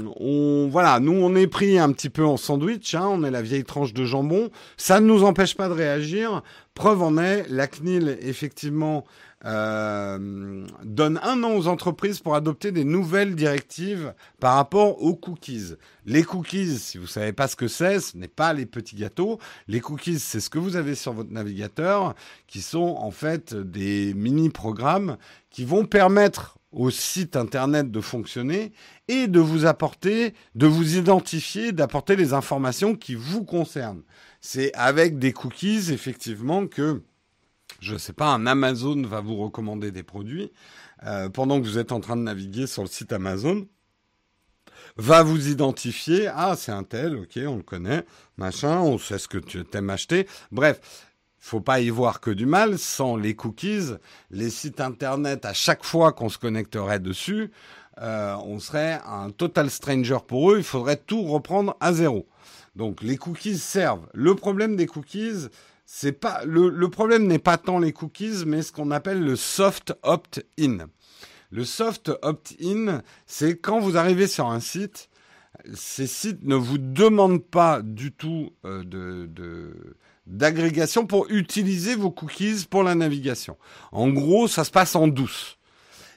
[0.71, 3.65] voilà, nous on est pris un petit peu en sandwich, hein, on est la vieille
[3.65, 4.51] tranche de jambon.
[4.77, 6.43] Ça ne nous empêche pas de réagir.
[6.75, 9.07] Preuve en est, la CNIL effectivement
[9.45, 15.75] euh, donne un an aux entreprises pour adopter des nouvelles directives par rapport aux cookies.
[16.07, 19.39] Les cookies, si vous savez pas ce que c'est, ce n'est pas les petits gâteaux.
[19.69, 22.15] Les cookies, c'est ce que vous avez sur votre navigateur,
[22.47, 25.19] qui sont en fait des mini-programmes
[25.51, 28.73] qui vont permettre au site internet de fonctionner
[29.09, 34.03] et de vous apporter, de vous identifier, d'apporter les informations qui vous concernent.
[34.41, 37.03] C'est avec des cookies, effectivement, que
[37.81, 40.53] je ne sais pas, un Amazon va vous recommander des produits
[41.05, 43.67] euh, pendant que vous êtes en train de naviguer sur le site Amazon,
[44.97, 48.05] va vous identifier, ah c'est un tel, ok, on le connaît,
[48.37, 50.27] machin, on sait ce que tu aimes acheter.
[50.53, 50.81] Bref,
[51.39, 52.77] faut pas y voir que du mal.
[52.77, 53.93] Sans les cookies,
[54.31, 57.53] les sites internet, à chaque fois qu'on se connecterait dessus,
[58.03, 60.59] euh, on serait un total stranger pour eux.
[60.59, 62.27] Il faudrait tout reprendre à zéro.
[62.75, 64.09] Donc les cookies servent.
[64.13, 65.47] Le problème des cookies,
[65.87, 69.95] c'est pas le, problème n'est pas tant les cookies, mais ce qu'on appelle le soft
[70.03, 70.89] opt-in.
[71.51, 75.09] Le soft opt-in, c'est quand vous arrivez sur un site,
[75.75, 79.75] ces sites ne vous demandent pas du tout euh, de,
[80.27, 83.57] d'agrégation pour utiliser vos cookies pour la navigation.
[83.93, 85.57] En gros, ça se passe en douce.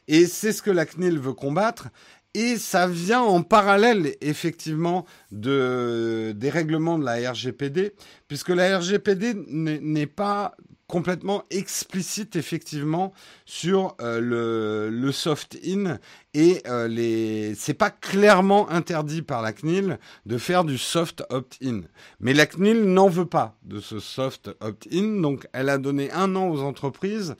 [0.08, 1.90] Et c'est ce que la CNIL veut combattre.
[2.36, 7.94] Et ça vient en parallèle, effectivement, de, des règlements de la RGPD,
[8.28, 10.56] puisque la RGPD n'est pas
[10.90, 13.14] complètement explicite, effectivement,
[13.46, 16.00] sur euh, le, soft-in
[16.34, 17.56] et euh, les.
[17.56, 21.82] C'est pas clairement interdit par la CNIL de faire du soft opt-in.
[22.20, 26.36] Mais la CNIL n'en veut pas de ce soft opt-in, donc elle a donné un
[26.36, 27.36] an aux entreprises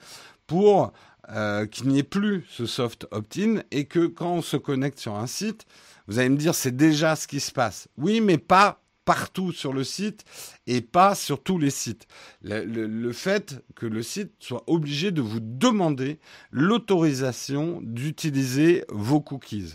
[0.46, 0.92] pour
[1.32, 5.14] euh, qu'il n'y ait plus ce soft opt-in et que quand on se connecte sur
[5.14, 5.66] un site,
[6.08, 7.88] vous allez me dire c'est déjà ce qui se passe.
[7.96, 10.24] Oui, mais pas partout sur le site
[10.66, 12.06] et pas sur tous les sites.
[12.42, 16.18] Le, fait que le site soit obligé de vous demander
[16.50, 19.74] l'autorisation d'utiliser vos cookies.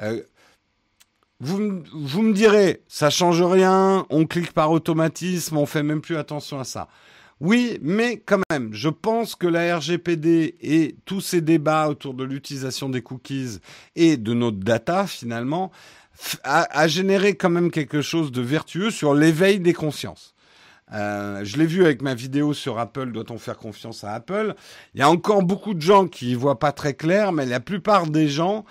[0.00, 0.22] Euh,
[1.40, 6.16] vous, vous, me direz, ça change rien, on clique par automatisme, on fait même plus
[6.16, 6.88] attention à ça.
[7.44, 12.24] Oui, mais quand même, je pense que la RGPD et tous ces débats autour de
[12.24, 13.58] l'utilisation des cookies
[13.96, 15.70] et de notre data, finalement,
[16.42, 20.34] a, généré quand même quelque chose de vertueux sur l'éveil des consciences.
[20.94, 24.54] Euh, je l'ai vu avec ma vidéo sur Apple, doit-on faire confiance à Apple?
[24.94, 27.60] Il y a encore beaucoup de gens qui ne voient pas très clair, mais la
[27.60, 28.64] plupart des gens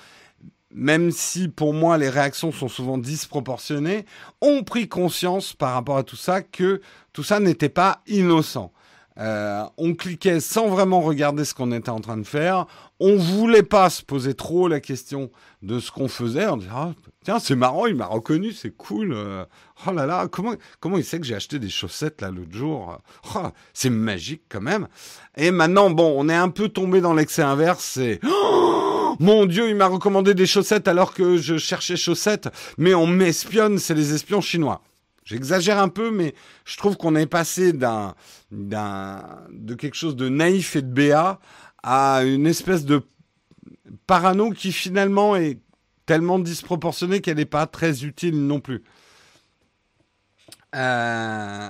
[0.73, 4.05] même si pour moi les réactions sont souvent disproportionnées,
[4.41, 6.81] ont pris conscience par rapport à tout ça que
[7.13, 8.71] tout ça n'était pas innocent.
[9.19, 12.65] Euh, on cliquait sans vraiment regarder ce qu'on était en train de faire.
[12.99, 15.29] On voulait pas se poser trop la question
[15.61, 16.47] de ce qu'on faisait.
[16.47, 19.13] On disait ah, tiens c'est marrant, il m'a reconnu, c'est cool.
[19.13, 19.45] Euh,
[19.85, 22.97] oh là là, comment comment il sait que j'ai acheté des chaussettes là l'autre jour?
[23.35, 24.87] Oh, C'est magique quand même.
[25.37, 27.83] Et maintenant bon, on est un peu tombé dans l'excès inverse.
[27.83, 28.82] C'est oh
[29.23, 33.79] mon Dieu, il m'a recommandé des chaussettes alors que je cherchais chaussettes, mais on m'espionne,
[33.79, 34.81] c'est les espions chinois.
[35.23, 38.15] J'exagère un peu, mais je trouve qu'on est passé d'un,
[38.51, 41.39] de quelque chose de naïf et de béat
[41.81, 43.01] à une espèce de
[44.07, 45.59] parano qui finalement est
[46.05, 48.83] tellement disproportionnée qu'elle n'est pas très utile non plus.
[50.75, 51.69] Euh,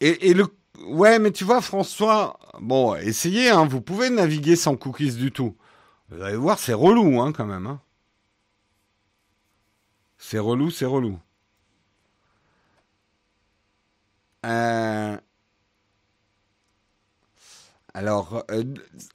[0.00, 0.46] et, le
[0.86, 5.56] Ouais, mais tu vois, François, bon, essayez, hein, vous pouvez naviguer sans cookies du tout.
[6.10, 7.66] Vous allez voir, c'est relou, hein, quand même.
[7.66, 7.80] Hein.
[10.18, 11.18] C'est relou, c'est relou.
[14.46, 15.16] Euh,
[17.94, 18.64] alors, euh,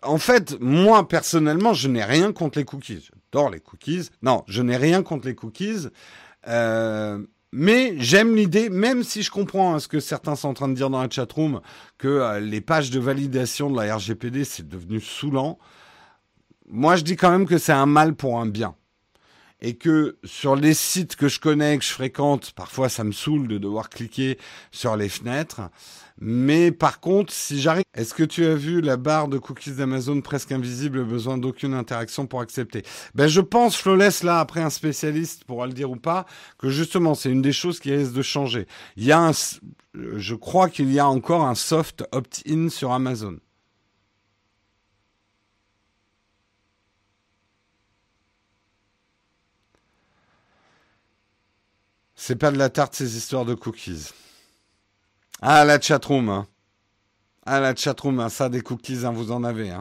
[0.01, 3.09] en fait, moi, personnellement, je n'ai rien contre les cookies.
[3.31, 4.09] J'adore les cookies.
[4.21, 5.87] Non, je n'ai rien contre les cookies.
[6.47, 10.67] Euh, mais j'aime l'idée, même si je comprends hein, ce que certains sont en train
[10.67, 11.61] de dire dans la chatroom,
[11.99, 15.59] que euh, les pages de validation de la RGPD, c'est devenu saoulant.
[16.67, 18.73] Moi, je dis quand même que c'est un mal pour un bien.
[19.65, 23.47] Et que sur les sites que je connais, que je fréquente, parfois ça me saoule
[23.47, 24.37] de devoir cliquer
[24.71, 25.61] sur les fenêtres.
[26.19, 27.83] Mais par contre, si j'arrive...
[27.95, 32.27] Est-ce que tu as vu la barre de cookies d'Amazon presque invisible, besoin d'aucune interaction
[32.27, 32.83] pour accepter?
[33.15, 36.25] Ben je pense, Flawless, là, après un spécialiste pourra le dire ou pas,
[36.57, 38.67] que justement, c'est une des choses qui risque de changer.
[38.97, 39.31] Il y a un...
[39.93, 43.37] Je crois qu'il y a encore un soft opt-in sur Amazon.
[52.25, 54.11] C'est pas de la tarte ces histoires de cookies.
[55.41, 56.29] Ah la chatroom.
[56.29, 56.47] Hein.
[57.45, 59.73] Ah la chatroom, hein, ça des cookies, hein, vous en avez.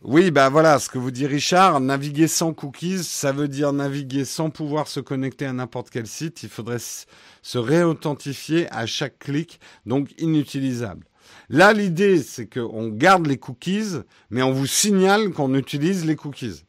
[0.00, 4.24] Oui, bah voilà, ce que vous dit Richard, naviguer sans cookies, ça veut dire naviguer
[4.24, 6.42] sans pouvoir se connecter à n'importe quel site.
[6.44, 11.06] Il faudrait se réauthentifier à chaque clic, donc inutilisable.
[11.48, 13.96] Là, l'idée, c'est qu'on garde les cookies,
[14.30, 16.64] mais on vous signale qu'on utilise les cookies.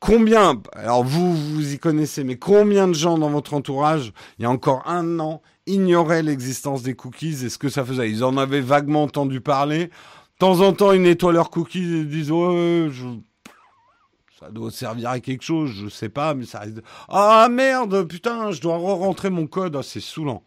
[0.00, 4.46] Combien, alors vous, vous y connaissez, mais combien de gens dans votre entourage, il y
[4.46, 8.10] a encore un an, ignoraient l'existence des cookies et ce que ça faisait?
[8.10, 9.86] Ils en avaient vaguement entendu parler.
[9.86, 9.90] De
[10.40, 12.90] temps en temps, ils nettoient leurs cookies et disent ouais,
[14.40, 16.64] ça doit servir à quelque chose, je sais pas, mais ça.
[17.08, 20.42] Ah merde, putain, je dois re-rentrer mon code, ah, c'est saoulant.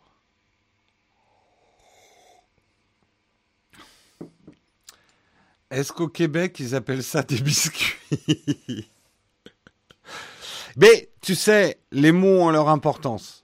[5.76, 7.96] Est-ce qu'au Québec, ils appellent ça des biscuits?
[10.78, 13.44] Mais tu sais, les mots ont leur importance.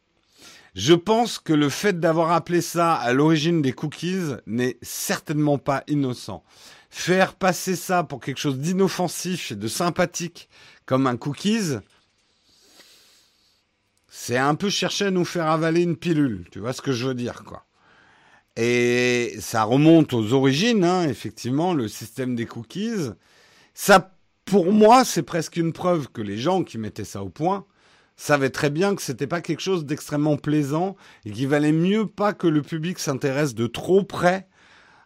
[0.73, 5.83] Je pense que le fait d'avoir appelé ça à l'origine des cookies n'est certainement pas
[5.87, 6.41] innocent.
[6.89, 10.47] Faire passer ça pour quelque chose d'inoffensif et de sympathique
[10.85, 11.79] comme un cookies,
[14.07, 16.47] c'est un peu chercher à nous faire avaler une pilule.
[16.49, 17.65] Tu vois ce que je veux dire, quoi?
[18.57, 23.11] Et ça remonte aux origines, hein, effectivement, le système des cookies.
[23.73, 24.13] Ça,
[24.45, 27.65] pour moi, c'est presque une preuve que les gens qui mettaient ça au point
[28.17, 30.95] savaient très bien que c'était pas quelque chose d'extrêmement plaisant
[31.25, 34.47] et qu'il valait mieux pas que le public s'intéresse de trop près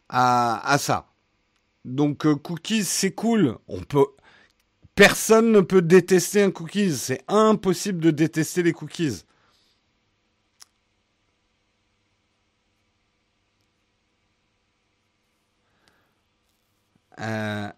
[0.10, 1.14] à, ça.
[1.86, 3.58] Donc euh, cookies, c'est cool.
[3.68, 4.06] On peut,
[4.96, 6.96] personne ne peut détester un cookies.
[6.98, 9.25] C'est impossible de détester les cookies.
[17.20, 17.70] Euh,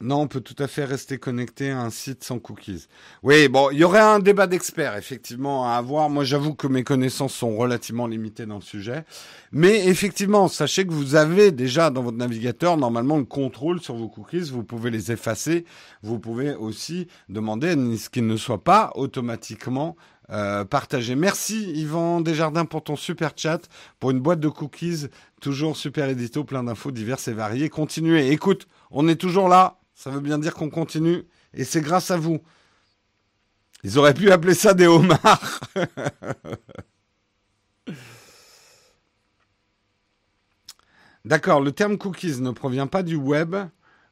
[0.00, 2.88] non, on peut tout à fait rester connecté à un site sans cookies.
[3.22, 6.10] Oui, bon, il y aurait un débat d'experts, effectivement, à avoir.
[6.10, 9.04] Moi, j'avoue que mes connaissances sont relativement limitées dans le sujet.
[9.52, 14.08] Mais effectivement, sachez que vous avez déjà dans votre navigateur, normalement, le contrôle sur vos
[14.08, 14.50] cookies.
[14.50, 15.64] Vous pouvez les effacer.
[16.02, 19.96] Vous pouvez aussi demander ce qu'ils ne soient pas automatiquement
[20.30, 21.14] euh, partagés.
[21.14, 23.68] Merci Yvan Desjardins pour ton super chat,
[24.00, 25.08] pour une boîte de cookies,
[25.40, 27.68] toujours super édito, plein d'infos diverses et variées.
[27.68, 28.30] Continuez.
[28.30, 29.78] Écoute, on est toujours là.
[29.94, 31.24] Ça veut bien dire qu'on continue.
[31.52, 32.40] Et c'est grâce à vous.
[33.84, 35.60] Ils auraient pu appeler ça des homards.
[41.24, 43.56] D'accord, le terme cookies ne provient pas du web,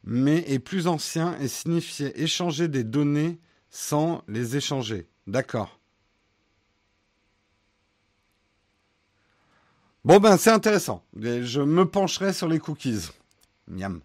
[0.05, 3.39] mais est plus ancien et signifiait échanger des données
[3.71, 5.09] sans les échanger.
[5.27, 5.82] D'accord.
[10.05, 11.05] Bon ben c'est intéressant.
[11.17, 13.11] Je me pencherai sur les cookies.
[13.69, 14.01] Miam.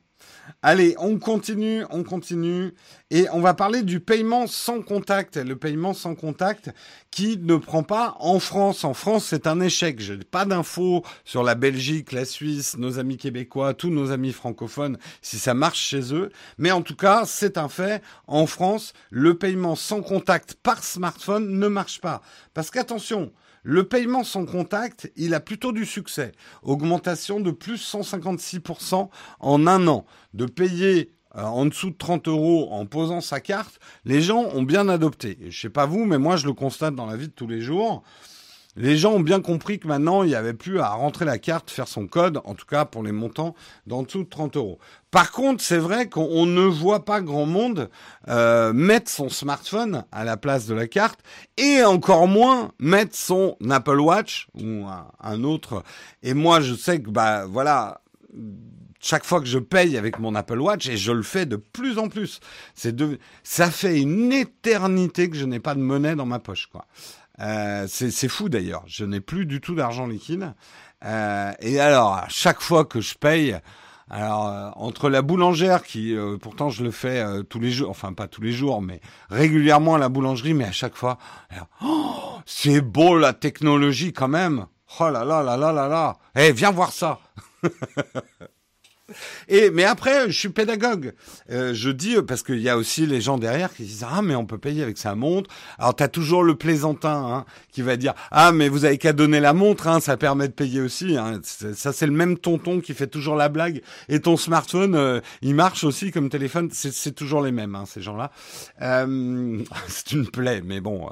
[0.62, 2.76] Allez, on continue, on continue.
[3.10, 5.38] Et on va parler du paiement sans contact.
[5.38, 6.70] Le paiement sans contact
[7.10, 8.84] qui ne prend pas en France.
[8.84, 10.00] En France, c'est un échec.
[10.00, 14.34] Je n'ai pas d'infos sur la Belgique, la Suisse, nos amis québécois, tous nos amis
[14.34, 16.30] francophones, si ça marche chez eux.
[16.60, 18.04] Mais en tout cas, c'est un fait.
[18.28, 22.22] En France, le paiement sans contact par smartphone ne marche pas.
[22.54, 23.32] Parce qu'attention,
[23.70, 26.32] le paiement sans contact, il a plutôt du succès.
[26.64, 29.10] Augmentation de plus 156%
[29.42, 30.06] en un an.
[30.34, 34.64] De payer euh, en dessous de 30 euros en posant sa carte, les gens ont
[34.64, 35.38] bien adopté.
[35.50, 37.60] Je sais pas vous, mais moi je le constate dans la vie de tous les
[37.60, 38.04] jours
[38.78, 41.72] les gens ont bien compris que maintenant, il n'y avait plus à rentrer la carte,
[41.72, 43.56] faire son code, en tout cas pour les montants
[43.88, 44.80] d'en dessous de 30 euros.
[45.10, 47.90] Par contre, c'est vrai qu'on ne voit pas grand monde
[48.28, 51.20] euh, mettre son smartphone à la place de la carte
[51.58, 54.86] et encore moins mettre son Apple Watch ou
[55.22, 55.84] un, autre.
[56.22, 58.02] Et moi, je sais que, bah voilà,
[59.00, 61.98] chaque fois que je paye avec mon Apple Watch, et je le fais de plus
[61.98, 62.40] en plus,
[62.76, 66.68] c'est de, ça fait une éternité que je n'ai pas de monnaie dans ma poche,
[66.68, 66.86] quoi.
[67.40, 68.84] Euh, c'est fou d'ailleurs.
[68.88, 70.54] Je n'ai plus du tout d'argent liquide.
[71.06, 73.58] Euh, et alors, à chaque fois que je paye,
[74.10, 78.28] alors euh, entre la boulangère qui, pourtant je le fais tous les jours, enfin pas
[78.28, 81.18] tous les jours, mais régulièrement à la boulangerie, mais à chaque fois,
[81.84, 84.66] oh, c'est beau la technologie quand même.
[85.00, 86.18] Oh là là là là là là.
[86.36, 87.20] Eh, viens voir ça.
[89.48, 91.14] Et mais après, je suis pédagogue.
[91.50, 94.36] Euh, je dis parce qu'il y a aussi les gens derrière qui disent ah mais
[94.36, 95.50] on peut payer avec sa montre.
[95.78, 99.14] Alors tu as toujours le plaisantin hein, qui va dire ah mais vous avez qu'à
[99.14, 101.18] donner la montre, hein, ça permet de payer aussi.
[101.18, 101.40] Hein.
[101.44, 103.82] Ça c'est le même tonton qui fait toujours la blague.
[104.10, 106.70] Et ton smartphone, euh, il marche aussi comme téléphone.
[106.72, 108.32] C'est toujours les mêmes ces gens-là.
[108.82, 111.10] Euh, c'est une plaie, mais bon.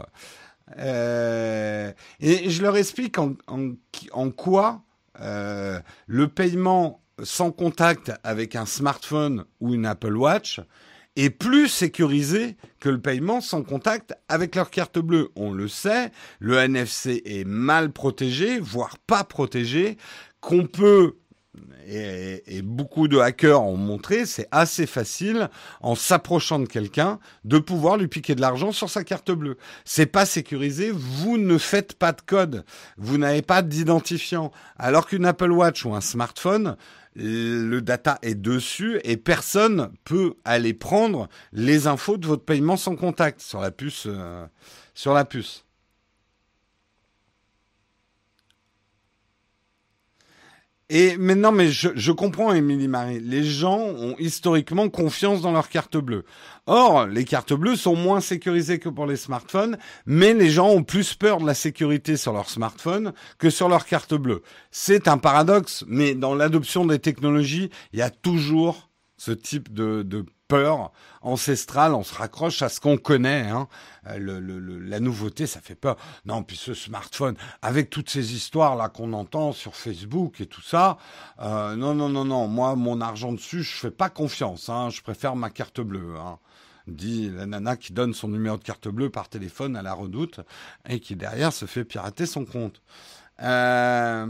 [0.79, 4.81] Euh, et je leur explique en quoi
[5.17, 10.59] le paiement sans contact avec un smartphone ou une Apple Watch
[11.15, 15.29] est plus sécurisé que le paiement sans contact avec leur carte bleue.
[15.35, 19.97] On le sait, le NFC est mal protégé, voire pas protégé,
[20.41, 21.15] qu'on peut
[21.87, 25.49] et, beaucoup de hackers ont montré, c'est assez facile,
[25.81, 29.57] en s'approchant de quelqu'un, de pouvoir lui piquer de l'argent sur sa carte bleue.
[29.83, 32.65] C'est pas sécurisé, vous ne faites pas de code,
[32.97, 34.51] vous n'avez pas d'identifiant.
[34.77, 36.75] Alors qu'une Apple Watch ou un smartphone,
[37.15, 42.95] le data est dessus et personne peut aller prendre les infos de votre paiement sans
[42.95, 44.03] contact sur la puce.
[44.07, 44.45] Euh,
[44.93, 45.64] sur la puce.
[50.89, 53.19] Et maintenant, mais je, comprends, Émilie Marie.
[53.19, 56.25] Les gens ont historiquement confiance dans leur carte bleue.
[56.67, 60.83] Or, les cartes bleues sont moins sécurisées que pour les smartphones, mais les gens ont
[60.83, 64.43] plus peur de la sécurité sur leur smartphone que sur leur carte bleue.
[64.69, 68.84] C'est un paradoxe, mais dans l'adoption des technologies, il y a toujours
[69.25, 70.91] ce type de, peur
[71.23, 73.49] ancestrale, on se raccroche à ce qu'on connaît.
[73.49, 73.67] Hein.
[74.05, 75.97] Euh, la nouveauté, ça fait peur.
[76.25, 80.61] Non, puis ce smartphone, avec toutes ces histoires là qu'on entend sur Facebook et tout
[80.61, 80.99] ça,
[81.39, 82.47] euh, non, non, non, non.
[82.47, 84.69] Moi, mon argent dessus, je fais pas confiance.
[84.69, 84.91] Hein.
[84.91, 86.15] Je préfère ma carte bleue.
[86.19, 86.37] Hein.
[86.85, 90.41] Dit la nana qui donne son numéro de carte bleue par téléphone à la redoute
[90.87, 92.83] et qui derrière se fait pirater son compte.
[93.41, 94.27] Euh,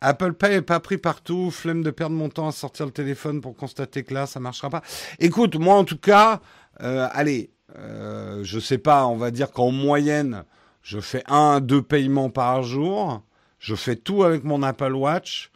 [0.00, 1.50] Apple Pay est pas pris partout.
[1.50, 4.70] Flemme de perdre mon temps à sortir le téléphone pour constater que là, ça marchera
[4.70, 4.82] pas.
[5.18, 6.40] Écoute, moi en tout cas,
[6.82, 10.44] euh, allez, euh, je sais pas, on va dire qu'en moyenne,
[10.82, 13.22] je fais un, deux paiements par jour.
[13.58, 15.50] Je fais tout avec mon Apple Watch.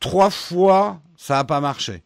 [0.00, 2.02] Trois fois, ça n'a pas marché.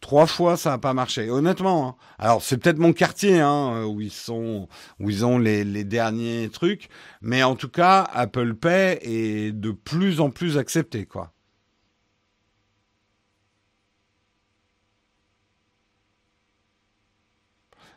[0.00, 1.28] Trois fois, ça n'a pas marché.
[1.30, 1.88] Honnêtement.
[1.88, 1.94] Hein.
[2.18, 4.68] Alors, c'est peut-être mon quartier hein, où ils sont,
[5.00, 6.88] où ils ont les, les, derniers trucs,
[7.20, 11.32] mais en tout cas, Apple Pay est de plus en plus accepté, quoi.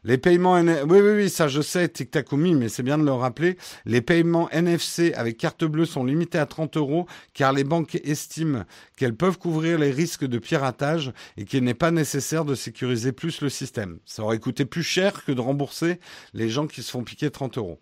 [0.04, 3.58] Les paiements, oui, oui, oui, ça je sais, Tic mais c'est bien de le rappeler.
[3.86, 8.64] Les paiements NFC avec carte bleue sont limités à 30 euros car les banques estiment
[8.98, 13.42] qu'elles peuvent couvrir les risques de piratage et qu'il n'est pas nécessaire de sécuriser plus
[13.42, 14.00] le système.
[14.06, 16.00] Ça aurait coûté plus cher que de rembourser
[16.34, 17.80] les gens qui se font piquer 30 euros.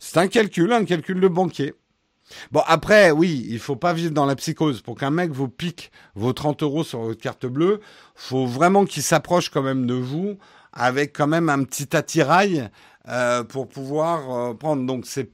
[0.00, 1.74] C'est un calcul, un calcul de banquier.
[2.50, 4.82] Bon, après, oui, il faut pas vivre dans la psychose.
[4.82, 7.78] Pour qu'un mec vous pique vos 30 euros sur votre carte bleue,
[8.16, 10.36] faut vraiment qu'il s'approche quand même de vous
[10.76, 12.70] avec quand même un petit attirail
[13.08, 14.86] euh, pour pouvoir euh, prendre.
[14.86, 15.30] Donc c'est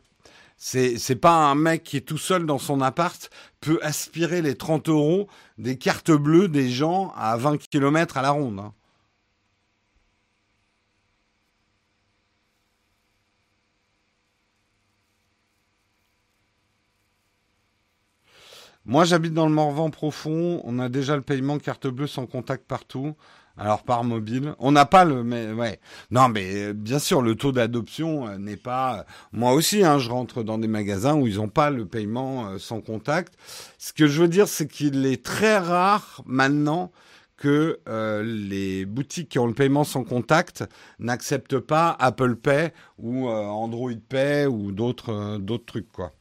[0.64, 3.30] c'est pas un mec qui est tout seul dans son appart
[3.60, 5.26] peut aspirer les 30 euros
[5.58, 8.60] des cartes bleues des gens à 20 km à la ronde.
[8.60, 8.72] Hein.
[18.84, 20.60] Moi, j'habite dans le Morvan profond.
[20.64, 23.14] On a déjà le paiement carte bleue sans contact partout.
[23.58, 25.78] Alors par mobile, on n'a pas le, mais ouais,
[26.10, 29.00] non, mais euh, bien sûr, le taux d'adoption euh, n'est pas.
[29.00, 32.58] Euh, moi aussi, hein, je rentre dans des magasins où ils n'ont pas le paiement
[32.58, 33.34] sans contact.
[33.78, 36.92] Ce que je veux dire, c'est qu'il est très rare maintenant
[37.36, 37.80] que
[38.24, 40.64] les boutiques qui ont le paiement sans contact
[41.00, 46.12] n'acceptent pas Apple Pay ou Android Pay ou d'autres d'autres trucs quoi.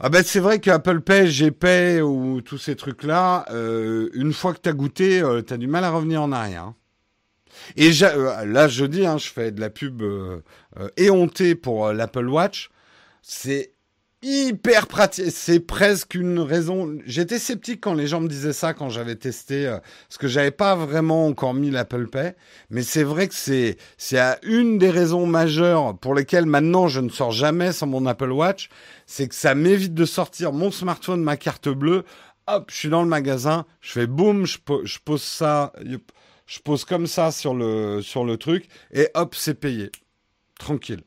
[0.00, 4.60] Ah ben c'est vrai qu'Apple Pay, GPay ou tous ces trucs-là, euh, une fois que
[4.60, 6.64] tu as goûté, euh, tu as du mal à revenir en arrière.
[6.64, 6.76] Hein.
[7.76, 10.02] Et euh, là, je dis, hein, je fais de la pub
[10.96, 12.70] éhontée pour l'Apple Watch.
[13.22, 13.73] C'est
[14.24, 15.30] hyper pratique.
[15.30, 16.98] C'est presque une raison.
[17.06, 19.72] J'étais sceptique quand les gens me disaient ça quand j'avais testé,
[20.08, 22.32] parce que j'avais pas vraiment encore mis l'Apple Pay.
[22.70, 27.08] Mais c'est vrai que c'est c'est une des raisons majeures pour lesquelles maintenant je ne
[27.08, 28.68] sors jamais sans mon Apple Watch
[29.06, 32.04] c'est que ça m'évite de sortir mon smartphone, ma carte bleue.
[32.46, 34.58] Hop, je suis dans le magasin, je fais boum, je,
[35.04, 35.72] pose ça,
[36.46, 39.90] je pose comme ça sur le, sur le truc, et hop, c'est payé.
[40.58, 41.02] Tranquille.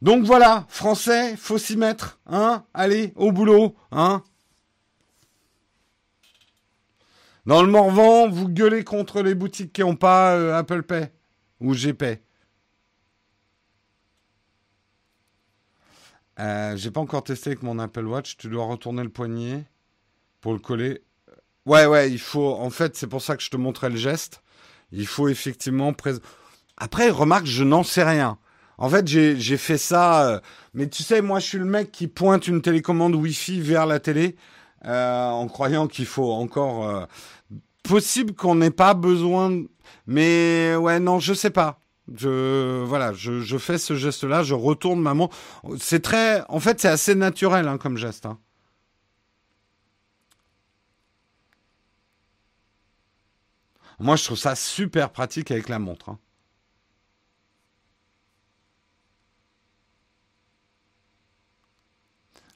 [0.00, 4.22] Donc voilà, français, faut s'y mettre, hein Allez, au boulot, hein
[7.46, 11.08] Dans le Morvan, vous gueulez contre les boutiques qui n'ont pas euh, Apple Pay
[11.60, 12.22] ou GPay.
[16.38, 18.36] Euh, j'ai pas encore testé avec mon Apple Watch.
[18.36, 19.64] Tu dois retourner le poignet
[20.40, 21.02] pour le coller.
[21.66, 22.52] Ouais, ouais, il faut.
[22.54, 24.42] En fait, c'est pour ça que je te montrais le geste.
[24.92, 25.92] Il faut effectivement.
[26.76, 28.38] Après, remarque, je n'en sais rien.
[28.78, 30.28] En fait, j'ai fait ça.
[30.28, 30.40] Euh,
[30.72, 33.98] mais tu sais, moi, je suis le mec qui pointe une télécommande Wi-Fi vers la
[33.98, 34.36] télé
[34.86, 36.88] euh, en croyant qu'il faut encore.
[36.88, 37.04] Euh,
[37.82, 39.62] possible qu'on n'ait pas besoin.
[40.06, 41.80] Mais ouais, non, je sais pas.
[42.14, 45.36] Je voilà, je, fais ce geste-là, je retourne ma montre.
[45.78, 48.26] C'est très, en fait, c'est assez naturel hein, comme geste.
[48.26, 48.38] Hein.
[53.98, 56.10] Moi, je trouve ça super pratique avec la montre.
[56.10, 56.18] Hein.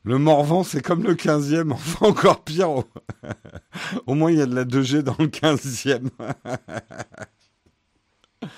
[0.04, 2.70] Le Morvan, c'est comme le 15e, enfin encore pire.
[4.06, 6.08] Au moins, il y a de la 2G dans le 15e.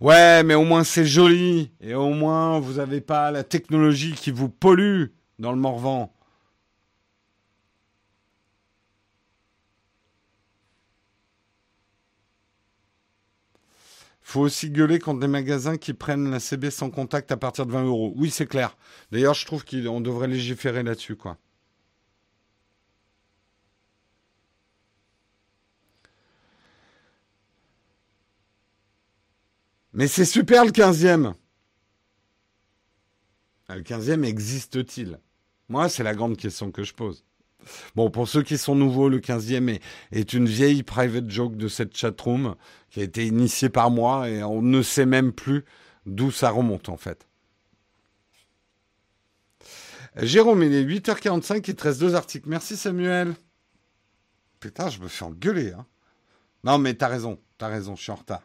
[0.00, 1.72] ouais, mais au moins c'est joli.
[1.80, 5.06] Et au moins, vous n'avez pas la technologie qui vous pollue
[5.40, 6.13] dans le Morvan.
[14.34, 17.70] Faut aussi gueuler contre des magasins qui prennent la CB sans contact à partir de
[17.70, 18.12] 20 euros.
[18.16, 18.76] Oui, c'est clair.
[19.12, 21.38] D'ailleurs, je trouve qu'on devrait légiférer là-dessus, quoi.
[29.92, 31.34] Mais c'est super le 15e.
[33.68, 35.20] Ah, le 15e existe-t-il?
[35.68, 37.24] Moi, c'est la grande question que je pose.
[37.94, 39.80] Bon, pour ceux qui sont nouveaux, le 15e
[40.12, 42.54] est, une vieille private joke de cette chatroom
[42.90, 45.64] qui a été initiée par moi et on ne sait même plus
[46.06, 47.26] d'où ça remonte en fait.
[50.16, 52.48] Jérôme, il est 8h45, il te reste deux articles.
[52.48, 53.34] Merci Samuel.
[54.60, 55.72] Putain, je me fais engueuler.
[55.72, 55.86] Hein.
[56.62, 57.38] Non, mais t'as raison.
[57.56, 58.40] T'as raison, je suis en retard.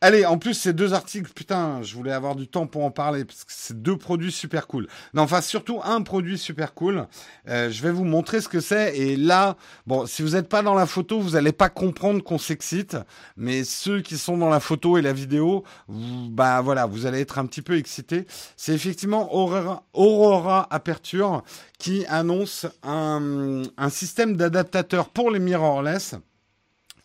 [0.00, 3.24] Allez, en plus, ces deux articles, putain, je voulais avoir du temps pour en parler,
[3.24, 4.86] parce que c'est deux produits super cool.
[5.12, 7.08] Non, enfin, surtout un produit super cool.
[7.48, 8.96] Euh, je vais vous montrer ce que c'est.
[8.96, 9.56] Et là,
[9.88, 12.96] bon, si vous n'êtes pas dans la photo, vous n'allez pas comprendre qu'on s'excite.
[13.36, 17.40] Mais ceux qui sont dans la photo et la vidéo, bah voilà, vous allez être
[17.40, 18.24] un petit peu excités.
[18.56, 21.42] C'est effectivement Aurora, Aurora Aperture
[21.80, 26.14] qui annonce un, un système d'adaptateur pour les mirrorless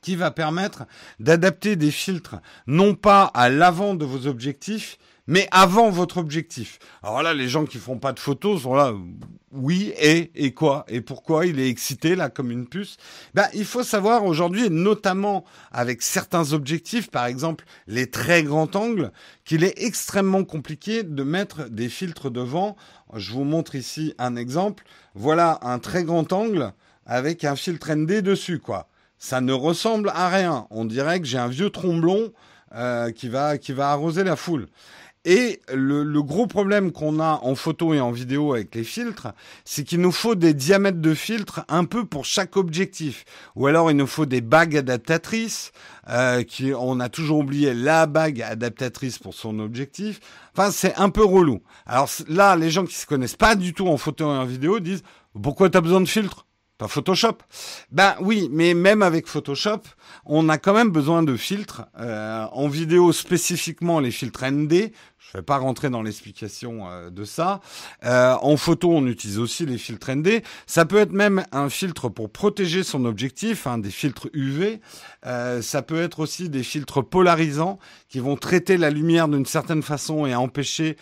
[0.01, 0.85] qui va permettre
[1.19, 2.37] d'adapter des filtres
[2.67, 4.97] non pas à l'avant de vos objectifs,
[5.29, 6.79] mais avant votre objectif.
[7.03, 8.95] Alors là, les gens qui font pas de photos sont là,
[9.51, 10.85] oui, et, et quoi?
[10.87, 12.97] Et pourquoi il est excité là comme une puce?
[13.35, 19.11] Ben, il faut savoir aujourd'hui, notamment avec certains objectifs, par exemple les très grands angles,
[19.45, 22.75] qu'il est extrêmement compliqué de mettre des filtres devant.
[23.15, 24.83] Je vous montre ici un exemple.
[25.13, 26.73] Voilà un très grand angle
[27.05, 28.88] avec un filtre ND dessus, quoi
[29.19, 30.65] ça ne ressemble à rien.
[30.71, 32.31] On dirait que j'ai un vieux tromblon
[32.73, 34.67] euh, qui, va, qui va arroser la foule.
[35.25, 39.33] Et le, le gros problème qu'on a en photo et en vidéo avec les filtres,
[39.65, 43.25] c'est qu'il nous faut des diamètres de filtres un peu pour chaque objectif.
[43.57, 45.71] Ou alors il nous faut des bagues adaptatrices.
[46.09, 50.19] Euh, qui, on a toujours oublié la bague adaptatrice pour son objectif.
[50.57, 51.61] Enfin, c'est un peu relou.
[51.85, 54.79] Alors là, les gens qui se connaissent pas du tout en photo et en vidéo
[54.79, 55.03] disent
[55.39, 56.47] pourquoi tu as besoin de filtres?
[56.79, 57.37] Pas Photoshop.
[57.91, 59.81] Ben oui, mais même avec Photoshop,
[60.25, 61.83] on a quand même besoin de filtres.
[61.99, 64.91] Euh, en vidéo spécifiquement les filtres ND.
[65.31, 67.61] Je ne vais pas rentrer dans l'explication euh, de ça.
[68.03, 70.41] Euh, en photo, on utilise aussi les filtres ND.
[70.65, 74.79] Ça peut être même un filtre pour protéger son objectif, hein, des filtres UV.
[75.23, 77.77] ça peut être aussi des filtres polarisants
[78.07, 80.97] qui vont traiter la lumière d'une certaine façon et empêcher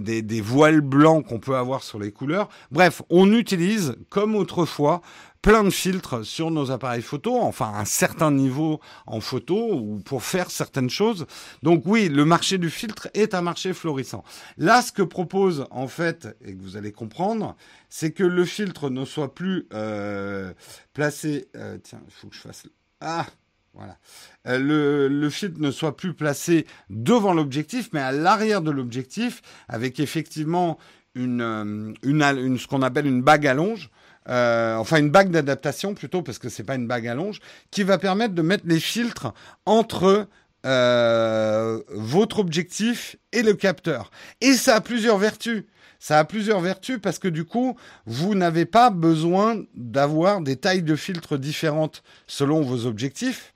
[0.00, 2.48] des voiles blancs qu'on peut avoir sur les couleurs.
[2.70, 5.02] Bref, on utilise, comme autrefois,
[5.42, 10.22] plein de filtres sur nos appareils photo, enfin un certain niveau en photo ou pour
[10.22, 11.26] faire certaines choses.
[11.62, 14.24] Donc oui, le marché du filtre est un marché florissant.
[14.58, 17.56] Là, ce que propose en fait, et que vous allez comprendre,
[17.88, 20.52] c'est que le filtre ne soit plus euh,
[20.92, 21.48] placé.
[21.56, 22.66] Euh, tiens, il faut que je fasse.
[23.00, 23.26] Ah,
[23.74, 23.98] voilà.
[24.46, 29.42] Euh, le, le, filtre ne soit plus placé devant l'objectif, mais à l'arrière de l'objectif,
[29.68, 30.78] avec effectivement
[31.14, 33.90] une, une, une, ce qu'on appelle une bague à longe.
[34.28, 37.40] Euh, enfin une bague d'adaptation plutôt, parce que c'est pas une bague à longe,
[37.70, 39.32] qui va permettre de mettre les filtres
[39.64, 40.28] entre
[40.66, 44.10] euh, votre objectif et le capteur.
[44.40, 45.64] Et ça a plusieurs vertus.
[45.98, 50.82] Ça a plusieurs vertus parce que du coup, vous n'avez pas besoin d'avoir des tailles
[50.82, 53.54] de filtres différentes selon vos objectifs.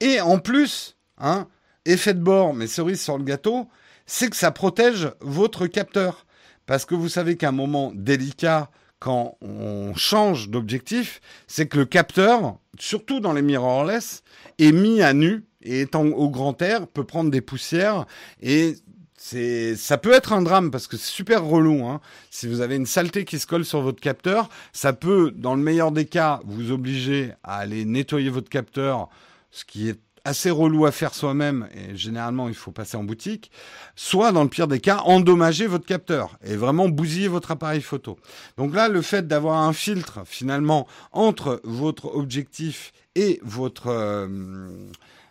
[0.00, 1.48] Et en plus, hein,
[1.84, 3.68] effet de bord, mais cerise sur le gâteau,
[4.06, 6.24] c'est que ça protège votre capteur.
[6.68, 11.86] Parce que vous savez qu'à un moment délicat, quand on change d'objectif, c'est que le
[11.86, 14.22] capteur, surtout dans les mirrorless,
[14.58, 18.04] est mis à nu et étant au grand air peut prendre des poussières
[18.42, 18.74] et
[19.16, 21.86] c'est ça peut être un drame parce que c'est super relou.
[21.86, 22.02] Hein.
[22.30, 25.62] Si vous avez une saleté qui se colle sur votre capteur, ça peut, dans le
[25.62, 29.08] meilleur des cas, vous obliger à aller nettoyer votre capteur,
[29.50, 29.98] ce qui est
[30.28, 33.50] assez relou à faire soi-même, et généralement il faut passer en boutique,
[33.96, 38.18] soit dans le pire des cas, endommager votre capteur et vraiment bousiller votre appareil photo.
[38.56, 43.88] Donc là, le fait d'avoir un filtre finalement entre votre objectif et votre...
[43.88, 44.68] Euh,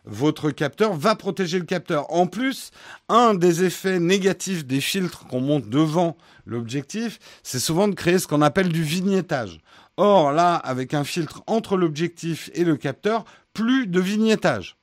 [0.09, 2.13] votre capteur va protéger le capteur.
[2.13, 2.71] En plus,
[3.09, 8.25] un des effets négatifs des filtres qu'on monte devant l'objectif, c'est souvent de créer ce
[8.25, 9.59] qu'on appelle du vignettage.
[9.97, 14.77] Or, là, avec un filtre entre l'objectif et le capteur, plus de vignettage.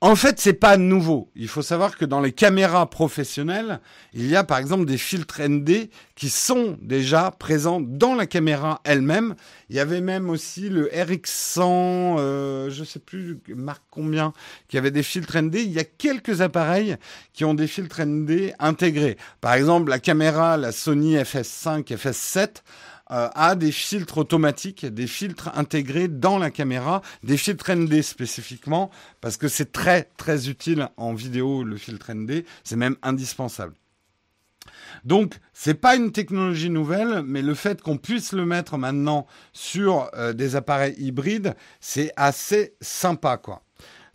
[0.00, 1.28] En fait, c'est pas nouveau.
[1.34, 3.80] Il faut savoir que dans les caméras professionnelles,
[4.12, 8.80] il y a par exemple des filtres ND qui sont déjà présents dans la caméra
[8.84, 9.34] elle-même.
[9.70, 14.32] Il y avait même aussi le RX100, euh, je sais plus marque combien,
[14.68, 15.56] qui avait des filtres ND.
[15.56, 16.96] Il y a quelques appareils
[17.32, 19.16] qui ont des filtres ND intégrés.
[19.40, 22.62] Par exemple, la caméra, la Sony FS5, FS7
[23.10, 28.90] euh, a des filtres automatiques, des filtres intégrés dans la caméra, des filtres ND spécifiquement,
[29.20, 33.74] parce que c'est très très utile en vidéo le filtre ND, c'est même indispensable.
[35.04, 40.10] Donc, c'est pas une technologie nouvelle, mais le fait qu'on puisse le mettre maintenant sur
[40.14, 43.62] euh, des appareils hybrides, c'est assez sympa, quoi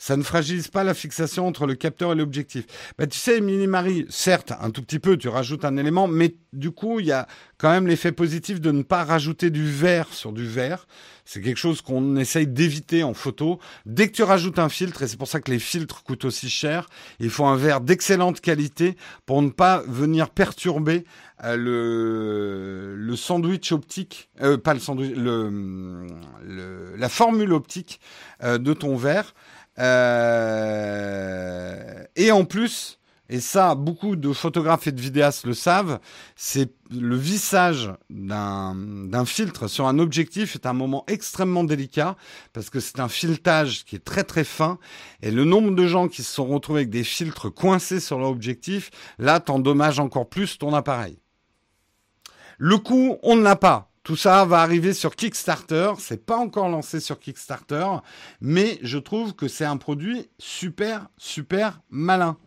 [0.03, 2.65] ça ne fragilise pas la fixation entre le capteur et l'objectif.
[2.97, 6.71] Bah, tu sais, Mini-Marie, certes, un tout petit peu, tu rajoutes un élément, mais du
[6.71, 7.25] coup, il y a
[7.57, 10.87] quand même l'effet positif de ne pas rajouter du vert sur du vert.
[11.23, 13.59] C'est quelque chose qu'on essaye d'éviter en photo.
[13.85, 16.49] Dès que tu rajoutes un filtre, et c'est pour ça que les filtres coûtent aussi
[16.49, 16.89] cher,
[17.21, 21.05] il faut un verre d'excellente qualité pour ne pas venir perturber
[21.45, 26.07] euh, le, le sandwich optique, euh, pas le sandwich, le,
[26.97, 28.01] la formule optique
[28.43, 29.33] euh, de ton verre.
[29.79, 31.63] Euh,
[32.15, 32.99] et en plus,
[33.29, 35.99] et ça, beaucoup de photographes et de vidéastes le savent,
[36.35, 42.17] c'est le vissage d'un filtre sur un objectif est un moment extrêmement délicat
[42.51, 44.77] parce que c'est un filetage qui est très très fin
[45.21, 48.29] et le nombre de gens qui se sont retrouvés avec des filtres coincés sur leur
[48.29, 51.17] objectif, là, t'endommages encore plus ton appareil.
[52.57, 53.92] Le coût, on ne l'a pas.
[54.03, 55.93] Tout ça va arriver sur Kickstarter.
[55.97, 57.87] C'est pas encore lancé sur Kickstarter,
[58.41, 62.37] mais je trouve que c'est un produit super, super malin.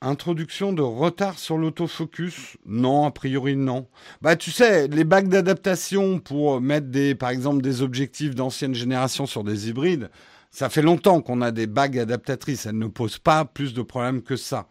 [0.00, 2.56] Introduction de retard sur l'autofocus?
[2.64, 3.86] Non, a priori non.
[4.22, 9.26] Bah tu sais, les bacs d'adaptation pour mettre des, par exemple des objectifs d'ancienne génération
[9.26, 10.08] sur des hybrides,
[10.52, 12.64] ça fait longtemps qu'on a des bagues adaptatrices.
[12.64, 14.68] Elles ne posent pas plus de problèmes que ça.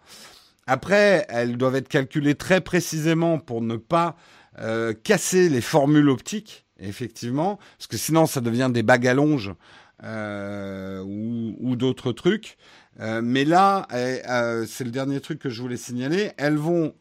[0.72, 4.16] Après, elles doivent être calculées très précisément pour ne pas
[4.60, 9.16] euh, casser les formules optiques, effectivement, parce que sinon ça devient des bagues à
[10.04, 12.60] euh, ou, d'autres trucs.
[13.00, 13.88] Euh, mais là,
[14.68, 16.34] c'est le dernier truc que je voulais signaler.
[16.38, 16.94] Elles vont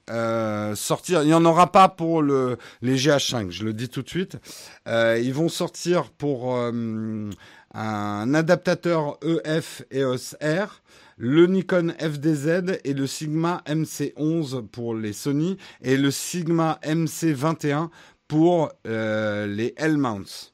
[0.75, 1.21] sortir.
[1.21, 4.39] Il n'y en aura pas pour le, les GH5, je le dis tout de suite.
[4.87, 10.81] ils vont sortir pour un adaptateur EF EOS R
[11.19, 17.91] le Nikon FDZ et le Sigma MC11 pour les Sony et le Sigma MC21
[18.29, 20.53] pour euh, les L-mounts.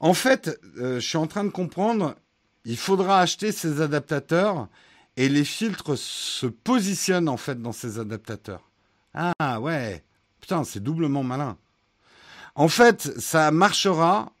[0.00, 2.16] En fait, euh, je suis en train de comprendre,
[2.64, 4.68] il faudra acheter ces adaptateurs
[5.16, 8.70] et les filtres se positionnent en fait dans ces adaptateurs.
[9.14, 10.02] Ah ouais,
[10.40, 11.56] putain, c'est doublement malin.
[12.56, 14.32] En fait, ça marchera,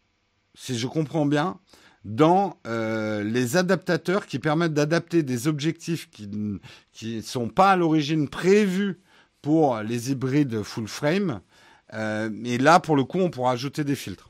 [0.54, 1.58] si je comprends bien,
[2.04, 8.28] dans euh, les adaptateurs qui permettent d'adapter des objectifs qui ne sont pas à l'origine
[8.28, 9.00] prévus
[9.42, 11.40] pour les hybrides full frame.
[11.92, 14.29] Euh, et là, pour le coup, on pourra ajouter des filtres.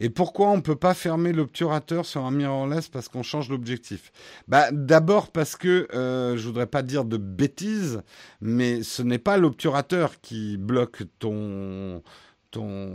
[0.00, 4.12] Et pourquoi on ne peut pas fermer l'obturateur sur un mirrorless parce qu'on change l'objectif?
[4.48, 8.02] Bah, D'abord parce que, euh, je voudrais pas dire de bêtises,
[8.40, 12.02] mais ce n'est pas l'obturateur qui bloque ton,
[12.50, 12.90] ton...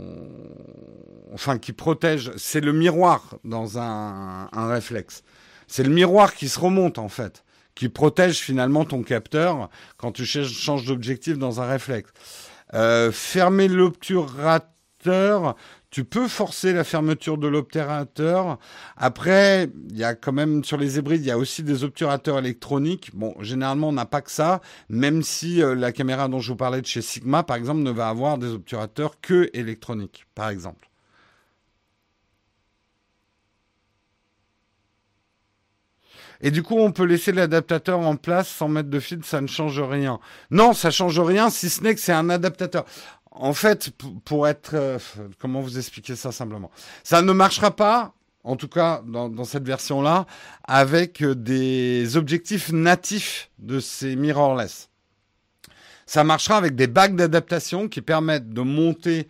[1.32, 5.22] Enfin, qui protège, c'est le miroir dans un, un réflexe.
[5.66, 7.44] C'est le miroir qui se remonte en fait,
[7.74, 12.10] qui protège finalement ton capteur quand tu changes d'objectif dans un réflexe.
[12.74, 15.56] Euh, fermer l'obturateur,
[15.90, 18.58] tu peux forcer la fermeture de l'obturateur.
[18.96, 22.38] Après, il y a quand même sur les hybrides, il y a aussi des obturateurs
[22.38, 23.10] électroniques.
[23.14, 26.56] Bon, généralement, on n'a pas que ça, même si euh, la caméra dont je vous
[26.56, 30.90] parlais de chez Sigma, par exemple, ne va avoir des obturateurs que électroniques, par exemple.
[36.40, 39.46] Et du coup, on peut laisser l'adaptateur en place sans mettre de fil, ça ne
[39.46, 40.20] change rien.
[40.50, 42.84] Non, ça change rien si ce n'est que c'est un adaptateur.
[43.38, 43.90] En fait,
[44.24, 44.74] pour être...
[44.74, 44.98] Euh,
[45.38, 46.70] comment vous expliquer ça simplement?
[47.04, 48.14] Ça ne marchera pas,
[48.44, 50.26] en tout cas dans, cette version-là,
[50.64, 54.88] avec euh, des objectifs natifs de ces mirrorless.
[56.06, 59.28] Ça marchera avec des bagues d'adaptation qui permettent de monter,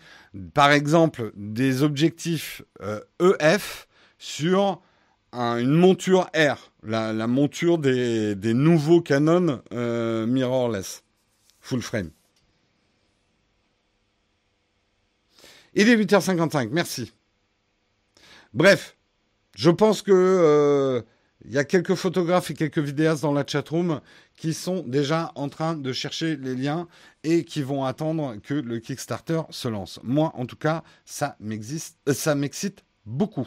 [0.55, 3.59] par exemple, des objectifs EF euh, e
[4.19, 4.81] sur
[5.33, 9.63] une monture R, la, monture des, nouveaux Canon
[10.27, 11.03] mirrorless,
[11.61, 12.11] full frame.
[15.79, 17.13] Il est 8h55, merci.
[18.55, 18.97] Bref,
[19.55, 21.03] je pense que euh,
[21.45, 24.01] Il y a quelques photographes et quelques vidéastes dans la chatroom
[24.37, 26.89] qui sont déjà en train de chercher les liens
[27.25, 30.01] et qui vont attendre que le Kickstarter se lance.
[30.03, 33.47] Moi, en tout cas, ça euh, m'excite beaucoup.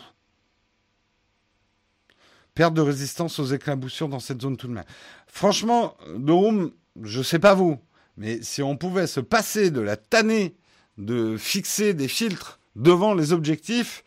[2.53, 4.85] Perte de résistance aux éclaboussures dans cette zone tout de même.
[5.25, 6.71] Franchement, Dorum,
[7.01, 7.79] je sais pas vous,
[8.17, 10.58] mais si on pouvait se passer de la tannée
[10.99, 14.03] de fixer des filtres devant les objectifs,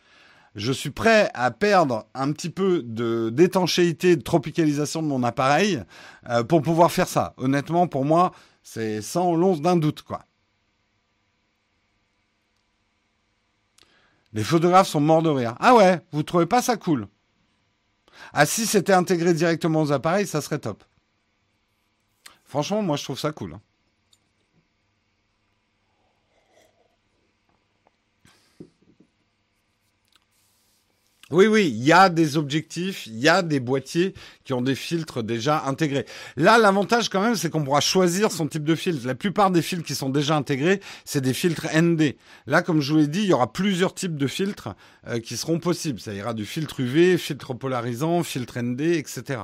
[0.55, 5.83] je suis prêt à perdre un petit peu de d'étanchéité, de tropicalisation de mon appareil
[6.29, 7.33] euh, pour pouvoir faire ça.
[7.37, 8.31] Honnêtement, pour moi,
[8.61, 10.25] c'est sans l'once d'un doute, quoi.
[14.33, 15.55] Les photographes sont morts de rire.
[15.59, 17.07] Ah ouais, vous trouvez pas ça cool?
[18.31, 20.83] Ah si c'était intégré directement aux appareils, ça serait top.
[22.45, 23.53] Franchement, moi je trouve ça cool.
[23.53, 23.61] Hein.
[31.33, 34.13] Oui, oui, il y a des objectifs, il y a des boîtiers
[34.43, 36.05] qui ont des filtres déjà intégrés.
[36.37, 39.07] Là, l'avantage quand même, c'est qu'on pourra choisir son type de filtre.
[39.07, 42.15] La plupart des filtres qui sont déjà intégrés, c'est des filtres ND.
[42.45, 44.75] Là, comme je vous l'ai dit, il y aura plusieurs types de filtres
[45.07, 45.99] euh, qui seront possibles.
[45.99, 49.39] Ça ira du filtre UV, filtre polarisant, filtre ND, etc.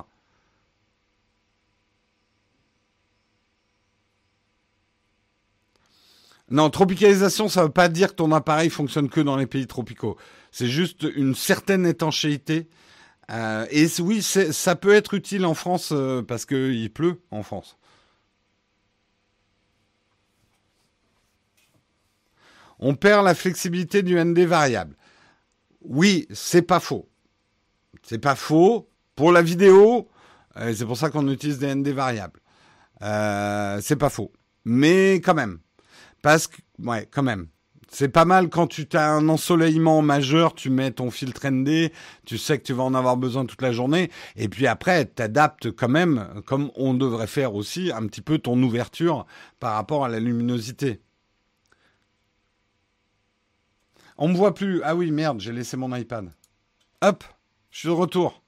[6.52, 9.68] Non, tropicalisation, ça ne veut pas dire que ton appareil fonctionne que dans les pays
[9.68, 10.18] tropicaux.
[10.52, 12.68] C'est juste une certaine étanchéité.
[13.32, 17.78] Euh, et oui, ça peut être utile en France euh, parce qu'il pleut en France.
[22.80, 24.96] On perd la flexibilité du ND variable.
[25.82, 27.08] Oui, c'est pas faux.
[28.04, 28.90] C'est pas faux.
[29.16, 30.10] Pour la vidéo,
[30.58, 32.40] euh, c'est pour ça qu'on utilise des ND variables.
[33.02, 34.32] c'est pas faux.
[34.66, 35.60] Mais quand même.
[36.22, 37.48] Parce que, ouais, quand même.
[37.92, 41.92] C'est pas mal quand tu as un ensoleillement majeur, tu mets ton filtre ND,
[42.24, 45.24] tu sais que tu vas en avoir besoin toute la journée, et puis après, tu
[45.24, 49.26] adaptes quand même, comme on devrait faire aussi, un petit peu ton ouverture
[49.60, 51.02] par rapport à la luminosité.
[54.22, 54.82] On me voit plus.
[54.84, 56.30] Ah oui, merde, j'ai laissé mon iPad.
[57.02, 57.24] Hop,
[57.72, 58.44] je suis de retour.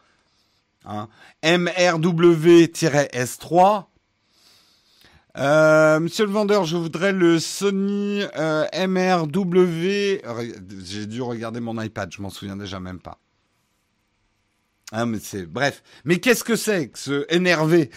[0.86, 1.10] Hein.
[1.42, 3.84] MRW-S3.
[5.36, 10.22] Euh, monsieur le vendeur, je voudrais le Sony euh, MRW.
[10.84, 13.18] J'ai dû regarder mon iPad, je m'en souviens déjà même pas.
[14.92, 15.82] Ah, mais c'est bref.
[16.04, 17.90] Mais qu'est-ce que c'est que ce énervé?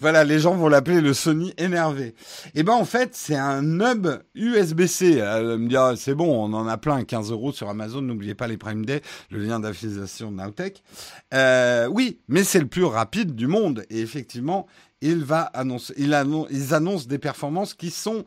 [0.00, 2.14] Voilà, les gens vont l'appeler le Sony énervé.
[2.54, 5.16] Eh ben en fait, c'est un hub USB-C.
[5.16, 8.00] Me dit ah, c'est bon, on en a plein, 15 euros sur Amazon.
[8.00, 10.82] N'oubliez pas les Prime Day, le lien d'affiliation de.
[11.34, 13.84] Euh, oui, mais c'est le plus rapide du monde.
[13.90, 14.66] Et effectivement,
[15.00, 16.16] il va annoncer, il
[16.50, 18.24] ils annoncent des performances qui sont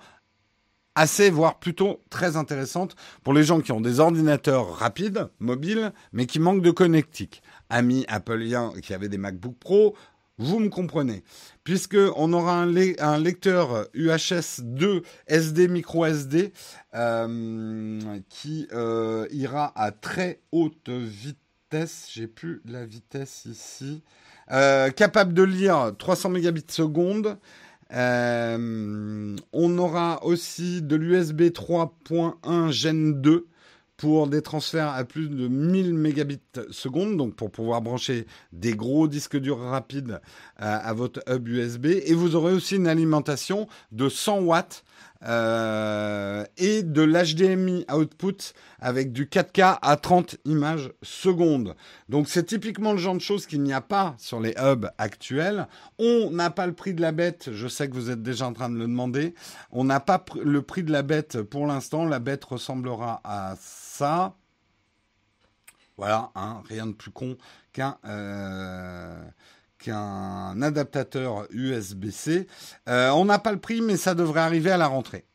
[0.98, 6.26] assez, voire plutôt très intéressante pour les gens qui ont des ordinateurs rapides, mobiles, mais
[6.26, 7.44] qui manquent de connectique.
[7.70, 9.96] Amis Appleiens qui avaient des MacBook Pro,
[10.40, 11.24] vous me comprenez.
[11.64, 16.52] Puisque on aura un, lecteur UHS 2 SD micro SD
[16.96, 22.10] euh, qui euh, ira à très haute vitesse.
[22.12, 24.02] J'ai plus la vitesse ici.
[24.52, 27.38] Euh, capable de lire 300 mégabits seconde.
[27.94, 33.48] Euh, on aura aussi de l'USB 3.1 Gen 2
[33.98, 39.08] pour des transferts à plus de 1000 mégabits seconde, donc pour pouvoir brancher des gros
[39.08, 40.22] disques durs rapides
[40.62, 41.88] euh, à votre hub USB.
[42.06, 44.84] Et vous aurez aussi une alimentation de 100 watts
[45.24, 51.76] euh, et de l'HDMI output avec du 4K à 30 images secondes.
[52.10, 55.68] Donc c'est typiquement le genre de choses qu'il n'y a pas sur les hubs actuels.
[55.98, 58.54] On n'a pas le prix de la bête, je sais que vous êtes déjà en
[58.54, 59.34] train de le demander.
[59.72, 62.06] On n'a pas le prix de la bête pour l'instant.
[62.06, 64.36] La bête ressemblera à ça.
[65.98, 67.38] Voilà, hein, rien de plus con
[67.74, 69.20] qu'un euh,
[69.78, 72.48] qu'un adaptateur USB-C.
[72.88, 75.26] Euh, on n'a pas le prix, mais ça devrait arriver à la rentrée.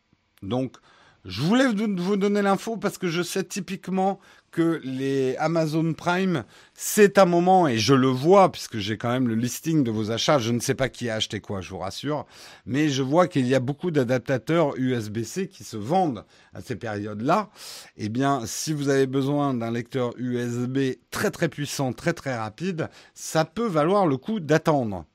[0.42, 0.76] Donc,
[1.24, 4.18] Je voulais vous donner l'info parce que je sais typiquement
[4.50, 6.44] que les Amazon Prime,
[6.74, 10.10] c'est un moment, et je le vois, puisque j'ai quand même le listing de vos
[10.10, 12.26] achats, je ne sais pas qui a acheté quoi, je vous rassure,
[12.66, 17.50] mais je vois qu'il y a beaucoup d'adaptateurs USB-C qui se vendent à ces périodes-là.
[17.96, 22.90] Eh bien, si vous avez besoin d'un lecteur USB très très puissant, très très rapide,
[23.14, 25.06] ça peut valoir le coup d'attendre.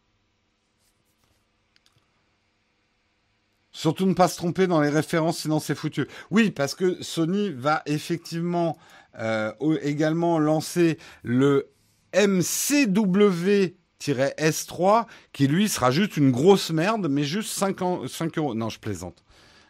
[3.77, 6.07] Surtout ne pas se tromper dans les références, sinon c'est foutu.
[6.31, 8.75] Oui, parce que Sony va effectivement
[9.19, 9.51] euh,
[9.83, 11.69] également lancer le
[12.11, 18.55] MCW-S3, qui lui sera juste une grosse merde, mais juste 5, 5 euros.
[18.55, 19.23] Non, je plaisante.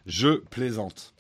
[0.06, 1.14] Je plaisante.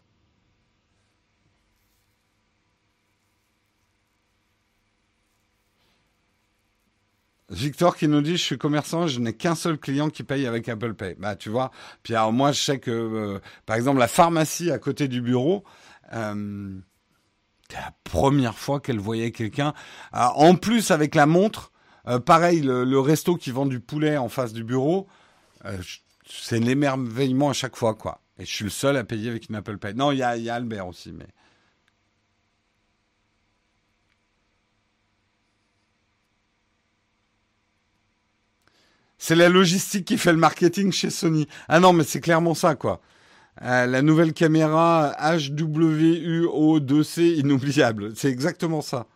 [7.49, 10.67] Victor qui nous dit je suis commerçant, je n'ai qu'un seul client qui paye avec
[10.67, 11.15] Apple Pay.
[11.17, 11.71] Bah tu vois.
[12.03, 15.63] Puis moi je sais que euh, par exemple la pharmacie à côté du bureau,
[16.13, 16.77] euh,
[17.69, 19.73] c'est la première fois qu'elle voyait quelqu'un.
[20.11, 21.71] en plus avec la montre,
[22.07, 25.07] euh, pareil le, resto qui vend du poulet en face du bureau,
[26.25, 28.21] c'est l'émerveillement à chaque fois quoi.
[28.39, 29.93] Et je suis le seul à payer avec une Apple Pay.
[29.93, 31.27] Non il y a, y a Albert aussi mais.
[39.17, 41.47] C'est la logistique qui fait le marketing chez Sony.
[41.67, 43.01] Ah non, mais c'est clairement ça, quoi.
[43.63, 48.15] Euh, la nouvelle caméra HWUO2C inoubliable.
[48.15, 49.07] C'est exactement ça.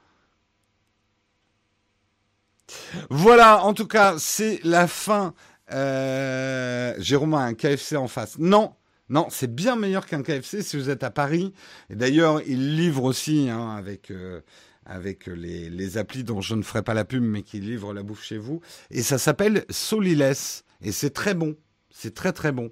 [3.10, 5.34] Voilà, en tout cas, c'est la fin.
[5.74, 8.38] Euh, Jérôme a un KFC en face.
[8.40, 8.74] Non,
[9.10, 11.54] non, c'est bien meilleur qu'un KFC si vous êtes à Paris.
[11.90, 14.42] Et d'ailleurs, il livre aussi hein, avec euh,
[14.86, 18.04] avec les, les, applis dont je ne ferai pas la pub, mais qui livrent la
[18.04, 18.62] bouffe chez vous.
[18.90, 20.64] Et ça s'appelle Soliless.
[20.82, 21.56] Et c'est très bon.
[21.92, 22.72] C'est très très bon.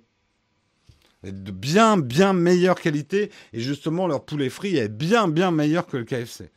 [1.23, 3.31] De bien, bien meilleure qualité.
[3.53, 6.51] Et justement, leur poulet frit est bien, bien meilleur que le KFC.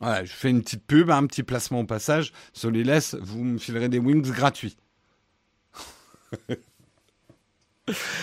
[0.00, 2.32] Voilà, je fais une petite pub, un petit placement au passage.
[2.52, 4.76] Soliless, vous me filerez des wings gratuits.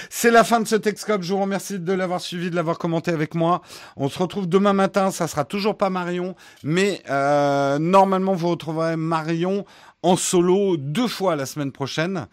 [0.10, 1.24] C'est la fin de ce Texcope.
[1.24, 3.62] Je vous remercie de l'avoir suivi, de l'avoir commenté avec moi.
[3.95, 5.12] On se retrouve demain matin.
[5.12, 9.66] Ça sera toujours pas Marion, mais euh, normalement vous retrouverez Marion
[10.03, 12.28] en solo deux fois la semaine prochaine,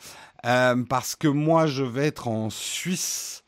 [0.47, 3.45] euh, parce que moi je vais être en Suisse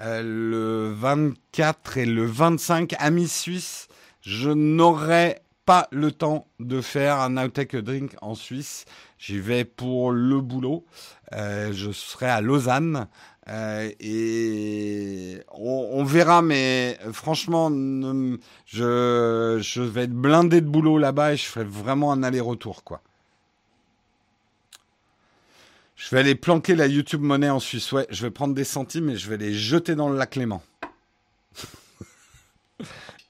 [0.00, 3.88] euh, le 24 et le 25 amis suisse.
[4.20, 8.84] Je n'aurai pas le temps de faire un Outtake Drink en Suisse.
[9.18, 10.84] J'y vais pour le boulot.
[11.32, 13.06] Euh, je serai à Lausanne.
[13.48, 21.44] Euh, et on, verra, mais franchement, je, vais être blindé de boulot là-bas et je
[21.44, 23.02] ferai vraiment un aller-retour, quoi.
[25.94, 27.90] Je vais aller planquer la YouTube monnaie en Suisse.
[27.92, 30.62] Ouais, je vais prendre des centimes et je vais les jeter dans le lac Léman.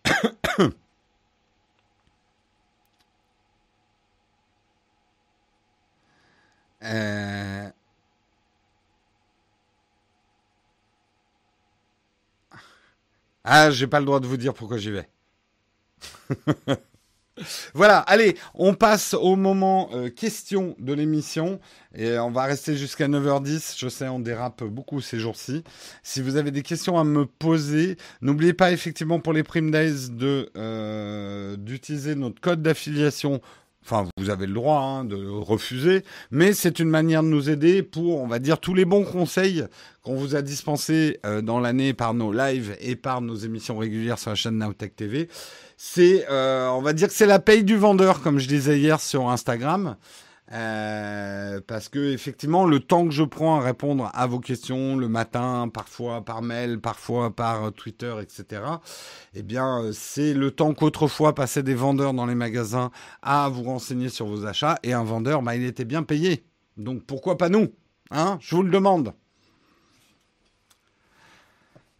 [6.83, 7.71] euh...
[13.49, 15.09] Ah, j'ai pas le droit de vous dire pourquoi j'y vais.
[17.75, 21.61] voilà, allez, on passe au moment euh, question de l'émission
[21.95, 23.77] et on va rester jusqu'à 9h10.
[23.79, 25.63] Je sais, on dérape beaucoup ces jours-ci.
[26.03, 30.11] Si vous avez des questions à me poser, n'oubliez pas effectivement pour les Prime Days
[30.57, 33.41] euh, d'utiliser notre code d'affiliation
[33.89, 37.85] Enfin, vous avez le droit hein, de refuser, mais c'est une manière de nous aider
[37.85, 39.65] pour, on va dire, tous les bons conseils
[40.03, 44.19] qu'on vous a dispensés euh, dans l'année par nos lives et par nos émissions régulières
[44.19, 45.29] sur la chaîne Nowtech TV.
[45.77, 48.99] C'est, euh, on va dire que c'est la paye du vendeur, comme je disais hier
[48.99, 49.95] sur Instagram.
[50.53, 55.09] Euh, parce que effectivement, le temps que je prends à répondre à vos questions le
[55.09, 58.63] matin, parfois par mail, parfois par Twitter, etc.
[59.35, 62.91] Eh bien, c'est le temps qu'autrefois passaient des vendeurs dans les magasins
[63.23, 64.79] à vous renseigner sur vos achats.
[64.83, 66.45] Et un vendeur, bah, il était bien payé.
[66.77, 67.69] Donc pourquoi pas nous
[68.11, 68.39] Hein?
[68.41, 69.15] Je vous le demande.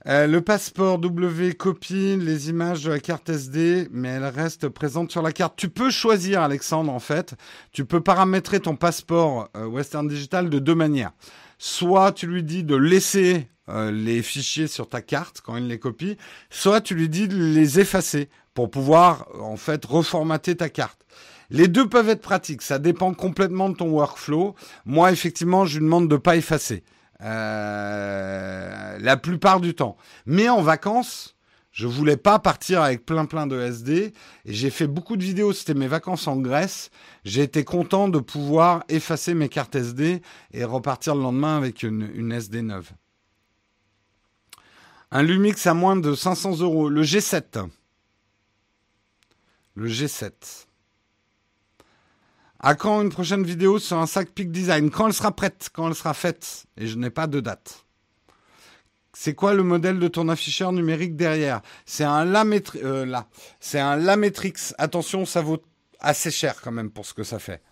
[0.09, 5.11] Euh, le passeport W copie les images de la carte SD, mais elles restent présentes
[5.11, 5.55] sur la carte.
[5.57, 7.35] Tu peux choisir, Alexandre, en fait.
[7.73, 11.11] Tu peux paramétrer ton passeport euh, Western Digital de deux manières.
[11.59, 15.81] Soit tu lui dis de laisser euh, les fichiers sur ta carte quand il les
[15.81, 16.17] copie,
[16.51, 21.01] soit tu lui dis de les effacer pour pouvoir, en fait, reformater ta carte.
[21.51, 22.63] Les deux peuvent être pratiques.
[22.63, 24.55] Ça dépend complètement de ton workflow.
[24.85, 26.85] Moi, effectivement, je lui demande de pas effacer.
[27.23, 29.97] Euh, la plupart du temps.
[30.27, 31.37] Mais en vacances,
[31.73, 34.13] je voulais pas partir avec plein plein de SD
[34.45, 35.53] j'ai fait beaucoup de vidéos.
[35.53, 36.91] C'était mes vacances en Grèce.
[37.25, 40.21] J'ai été content de pouvoir effacer mes cartes SD
[40.53, 42.91] et repartir le lendemain avec une, une SD neuve.
[45.11, 46.89] Un Lumix à moins de 500 euros.
[46.89, 47.69] Le G7.
[49.75, 50.66] Le G7.
[52.67, 54.91] À quand une prochaine vidéo sur un sac Peak Design?
[54.91, 56.67] Quand elle sera prête, quand elle sera faite?
[56.77, 57.87] Et je n'ai pas de date.
[59.13, 61.63] C'est quoi le modèle de ton afficheur numérique derrière?
[61.85, 62.81] C'est un Lametrix.
[62.83, 63.21] Euh.
[63.61, 64.55] C'est un Lametrix.
[64.79, 65.63] Attention, ça vaut
[66.01, 67.63] assez cher quand même pour ce que ça fait.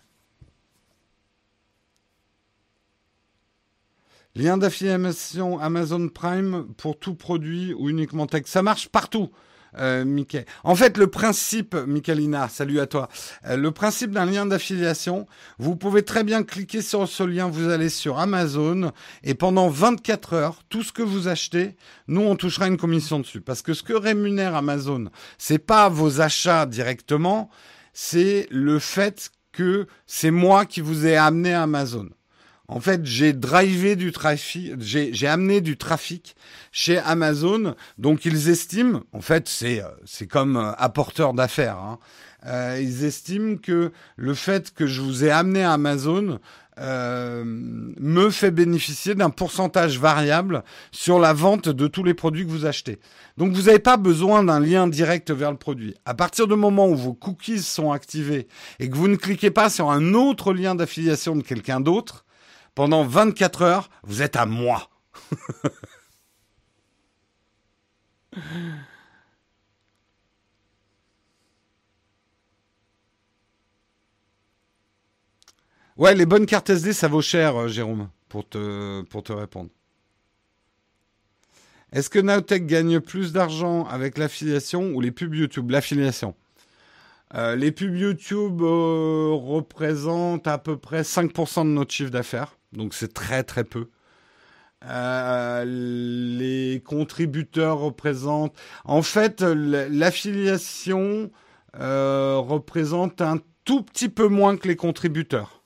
[4.33, 8.43] Lien d'affiliation Amazon Prime pour tout produit ou uniquement tech.
[8.45, 9.29] Ça marche partout.
[9.77, 10.45] Euh, Mickey.
[10.63, 13.09] En fait, le principe, Michalina, salut à toi.
[13.45, 15.27] Euh, le principe d'un lien d'affiliation,
[15.59, 18.91] vous pouvez très bien cliquer sur ce lien, vous allez sur Amazon
[19.23, 21.75] et pendant 24 heures, tout ce que vous achetez,
[22.07, 23.41] nous on touchera une commission dessus.
[23.41, 27.49] Parce que ce que rémunère Amazon, c'est pas vos achats directement,
[27.93, 32.07] c'est le fait que c'est moi qui vous ai amené à Amazon.
[32.67, 36.35] En fait, j'ai drivé du trafic, j'ai amené du trafic
[36.71, 37.75] chez Amazon.
[37.97, 41.77] Donc, ils estiment, en fait, c'est euh, c'est comme euh, apporteur d'affaires.
[41.77, 41.99] Hein.
[42.47, 46.39] Euh, ils estiment que le fait que je vous ai amené à Amazon
[46.77, 52.51] euh, me fait bénéficier d'un pourcentage variable sur la vente de tous les produits que
[52.51, 52.99] vous achetez.
[53.37, 55.95] Donc, vous n'avez pas besoin d'un lien direct vers le produit.
[56.05, 58.47] À partir du moment où vos cookies sont activés
[58.79, 62.24] et que vous ne cliquez pas sur un autre lien d'affiliation de quelqu'un d'autre,
[62.75, 64.89] pendant 24 heures, vous êtes à moi.
[75.97, 79.69] ouais, les bonnes cartes SD, ça vaut cher, euh, Jérôme, pour te, pour te répondre.
[81.93, 85.69] Est-ce que Nowtech gagne plus d'argent avec l'affiliation ou les pubs YouTube?
[85.71, 86.35] L'affiliation.
[87.35, 92.93] Euh, les pubs YouTube euh, représentent à peu près 5% de notre chiffre d'affaires donc
[92.93, 93.89] c'est très très peu.
[94.83, 98.55] Euh, les contributeurs représentent.
[98.83, 101.31] En fait, l'affiliation
[101.79, 105.63] euh, représente un tout petit peu moins que les contributeurs.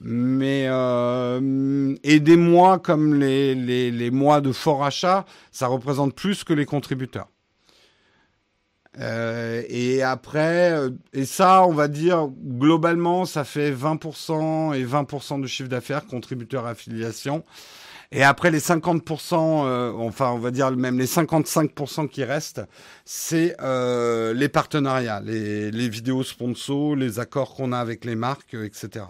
[0.00, 6.14] Mais euh, et des mois comme les, les, les mois de fort achat, ça représente
[6.14, 7.28] plus que les contributeurs.
[9.00, 15.40] Euh, et après, euh, et ça, on va dire, globalement, ça fait 20% et 20%
[15.40, 17.44] de chiffre d'affaires, contributeurs affiliation.
[18.10, 22.62] Et après, les 50%, euh, enfin, on va dire même les 55% qui restent,
[23.04, 23.54] c'est
[24.34, 29.04] les partenariats, les, les vidéos sponsors, les accords qu'on a avec les marques, etc.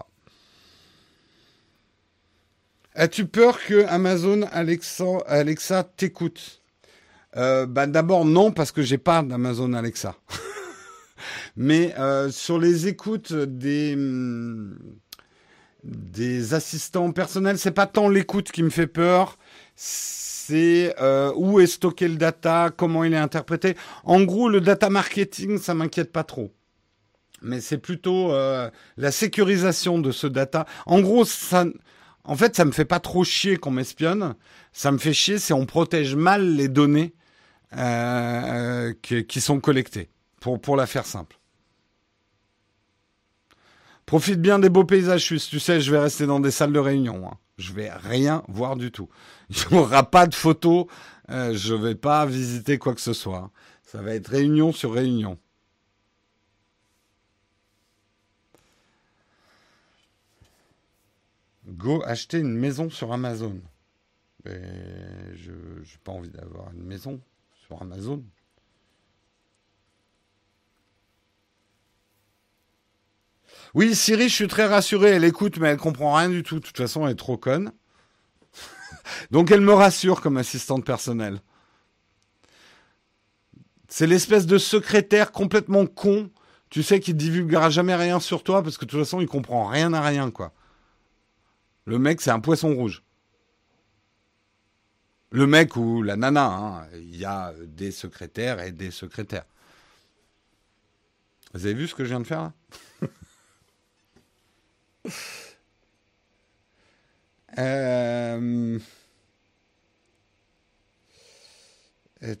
[2.93, 6.58] As-tu peur que Amazon Alexa, Alexa t'écoute?
[7.37, 10.15] Euh, bah, D'abord, non, parce que j'ai pas d'Amazon Alexa.
[11.55, 14.77] Mais euh, sur les écoutes des, hmm,
[15.83, 19.37] des assistants personnels, c'est pas tant l'écoute qui me fait peur,
[19.75, 23.75] c'est euh, où est stocké le data, comment il est interprété.
[24.03, 26.51] En gros, le data marketing, ça m'inquiète pas trop.
[27.41, 30.65] Mais c'est plutôt euh, la sécurisation de ce data.
[30.85, 31.65] En gros, ça,
[32.25, 34.35] en fait, ça me fait pas trop chier qu'on m'espionne.
[34.73, 37.13] Ça me fait chier si on protège mal les données
[37.77, 40.09] euh, qui, sont collectés,
[40.39, 41.39] pour, pour la faire simple.
[44.05, 45.47] Profite bien des beaux paysages suisses.
[45.47, 47.29] Tu sais, je vais rester dans des salles de réunion.
[47.29, 47.37] Hein.
[47.59, 49.07] Je vais rien voir du tout.
[49.49, 50.87] Il n'y aura pas de photos.
[51.29, 53.51] Euh, je vais pas visiter quoi que ce soit.
[53.83, 55.37] Ça va être réunion sur réunion.
[61.67, 63.61] Go acheter une maison sur Amazon.
[64.43, 64.51] je
[65.51, 67.21] n'ai pas envie d'avoir une maison.
[67.77, 68.23] Amazon.
[73.75, 75.11] Oui, Siri, je suis très rassuré.
[75.11, 76.59] Elle écoute, mais elle comprend rien du tout.
[76.59, 77.71] De toute façon, elle est trop conne.
[79.31, 81.41] Donc, elle me rassure comme assistante personnelle.
[83.87, 86.29] C'est l'espèce de secrétaire complètement con,
[86.69, 89.67] tu sais, qui divulguera jamais rien sur toi parce que de toute façon, il comprend
[89.67, 90.53] rien à rien, quoi.
[91.85, 93.03] Le mec, c'est un poisson rouge
[95.31, 99.45] le mec ou la nana, hein, il y a des secrétaires et des secrétaires.
[101.53, 102.53] Vous avez vu ce que je viens de faire là?
[107.57, 108.77] Euh,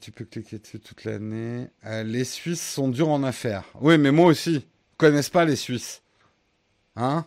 [0.01, 1.67] Tu peux cliquer dessus toute l'année.
[1.85, 3.65] Euh, les Suisses sont durs en affaires.
[3.81, 4.67] Oui, mais moi aussi.
[4.97, 6.01] Connaissent pas les Suisses.
[6.95, 7.25] Hein?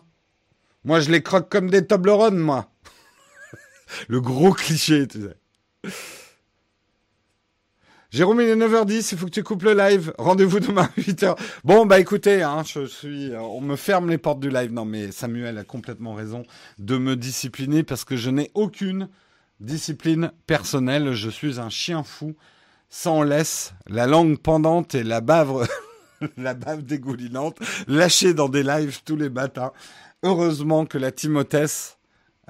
[0.83, 2.71] Moi, je les croque comme des Toblerones, moi.
[4.07, 5.35] Le gros cliché, tu sais.
[8.11, 10.13] Jérôme, il est 9h10, il faut que tu coupes le live.
[10.19, 11.35] Rendez-vous demain à 8h.
[11.63, 14.71] Bon, bah écoutez, hein, suis, on me ferme les portes du live.
[14.71, 16.43] Non, mais Samuel a complètement raison
[16.77, 19.09] de me discipliner parce que je n'ai aucune
[19.63, 22.35] Discipline personnelle, je suis un chien fou,
[22.89, 25.69] sans laisse, la langue pendante et la bave,
[26.37, 29.71] la bave dégoulinante, lâchée dans des lives tous les matins.
[30.21, 31.65] Heureusement que la Timothée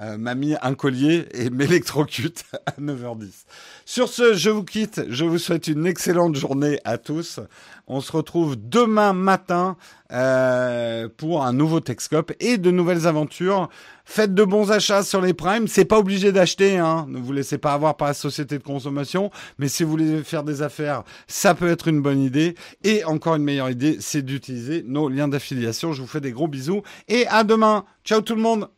[0.00, 3.44] euh, m'a mis un collier et m'électrocute à 9h10.
[3.84, 5.02] Sur ce, je vous quitte.
[5.08, 7.38] Je vous souhaite une excellente journée à tous.
[7.86, 9.76] On se retrouve demain matin
[10.10, 13.68] euh, pour un nouveau Texcope et de nouvelles aventures.
[14.04, 15.68] Faites de bons achats sur les primes.
[15.68, 16.78] C'est pas obligé d'acheter.
[16.78, 17.06] Hein.
[17.08, 19.30] Ne vous laissez pas avoir par la société de consommation.
[19.58, 22.56] Mais si vous voulez faire des affaires, ça peut être une bonne idée.
[22.82, 25.92] Et encore une meilleure idée, c'est d'utiliser nos liens d'affiliation.
[25.92, 27.84] Je vous fais des gros bisous et à demain.
[28.04, 28.68] Ciao tout le monde.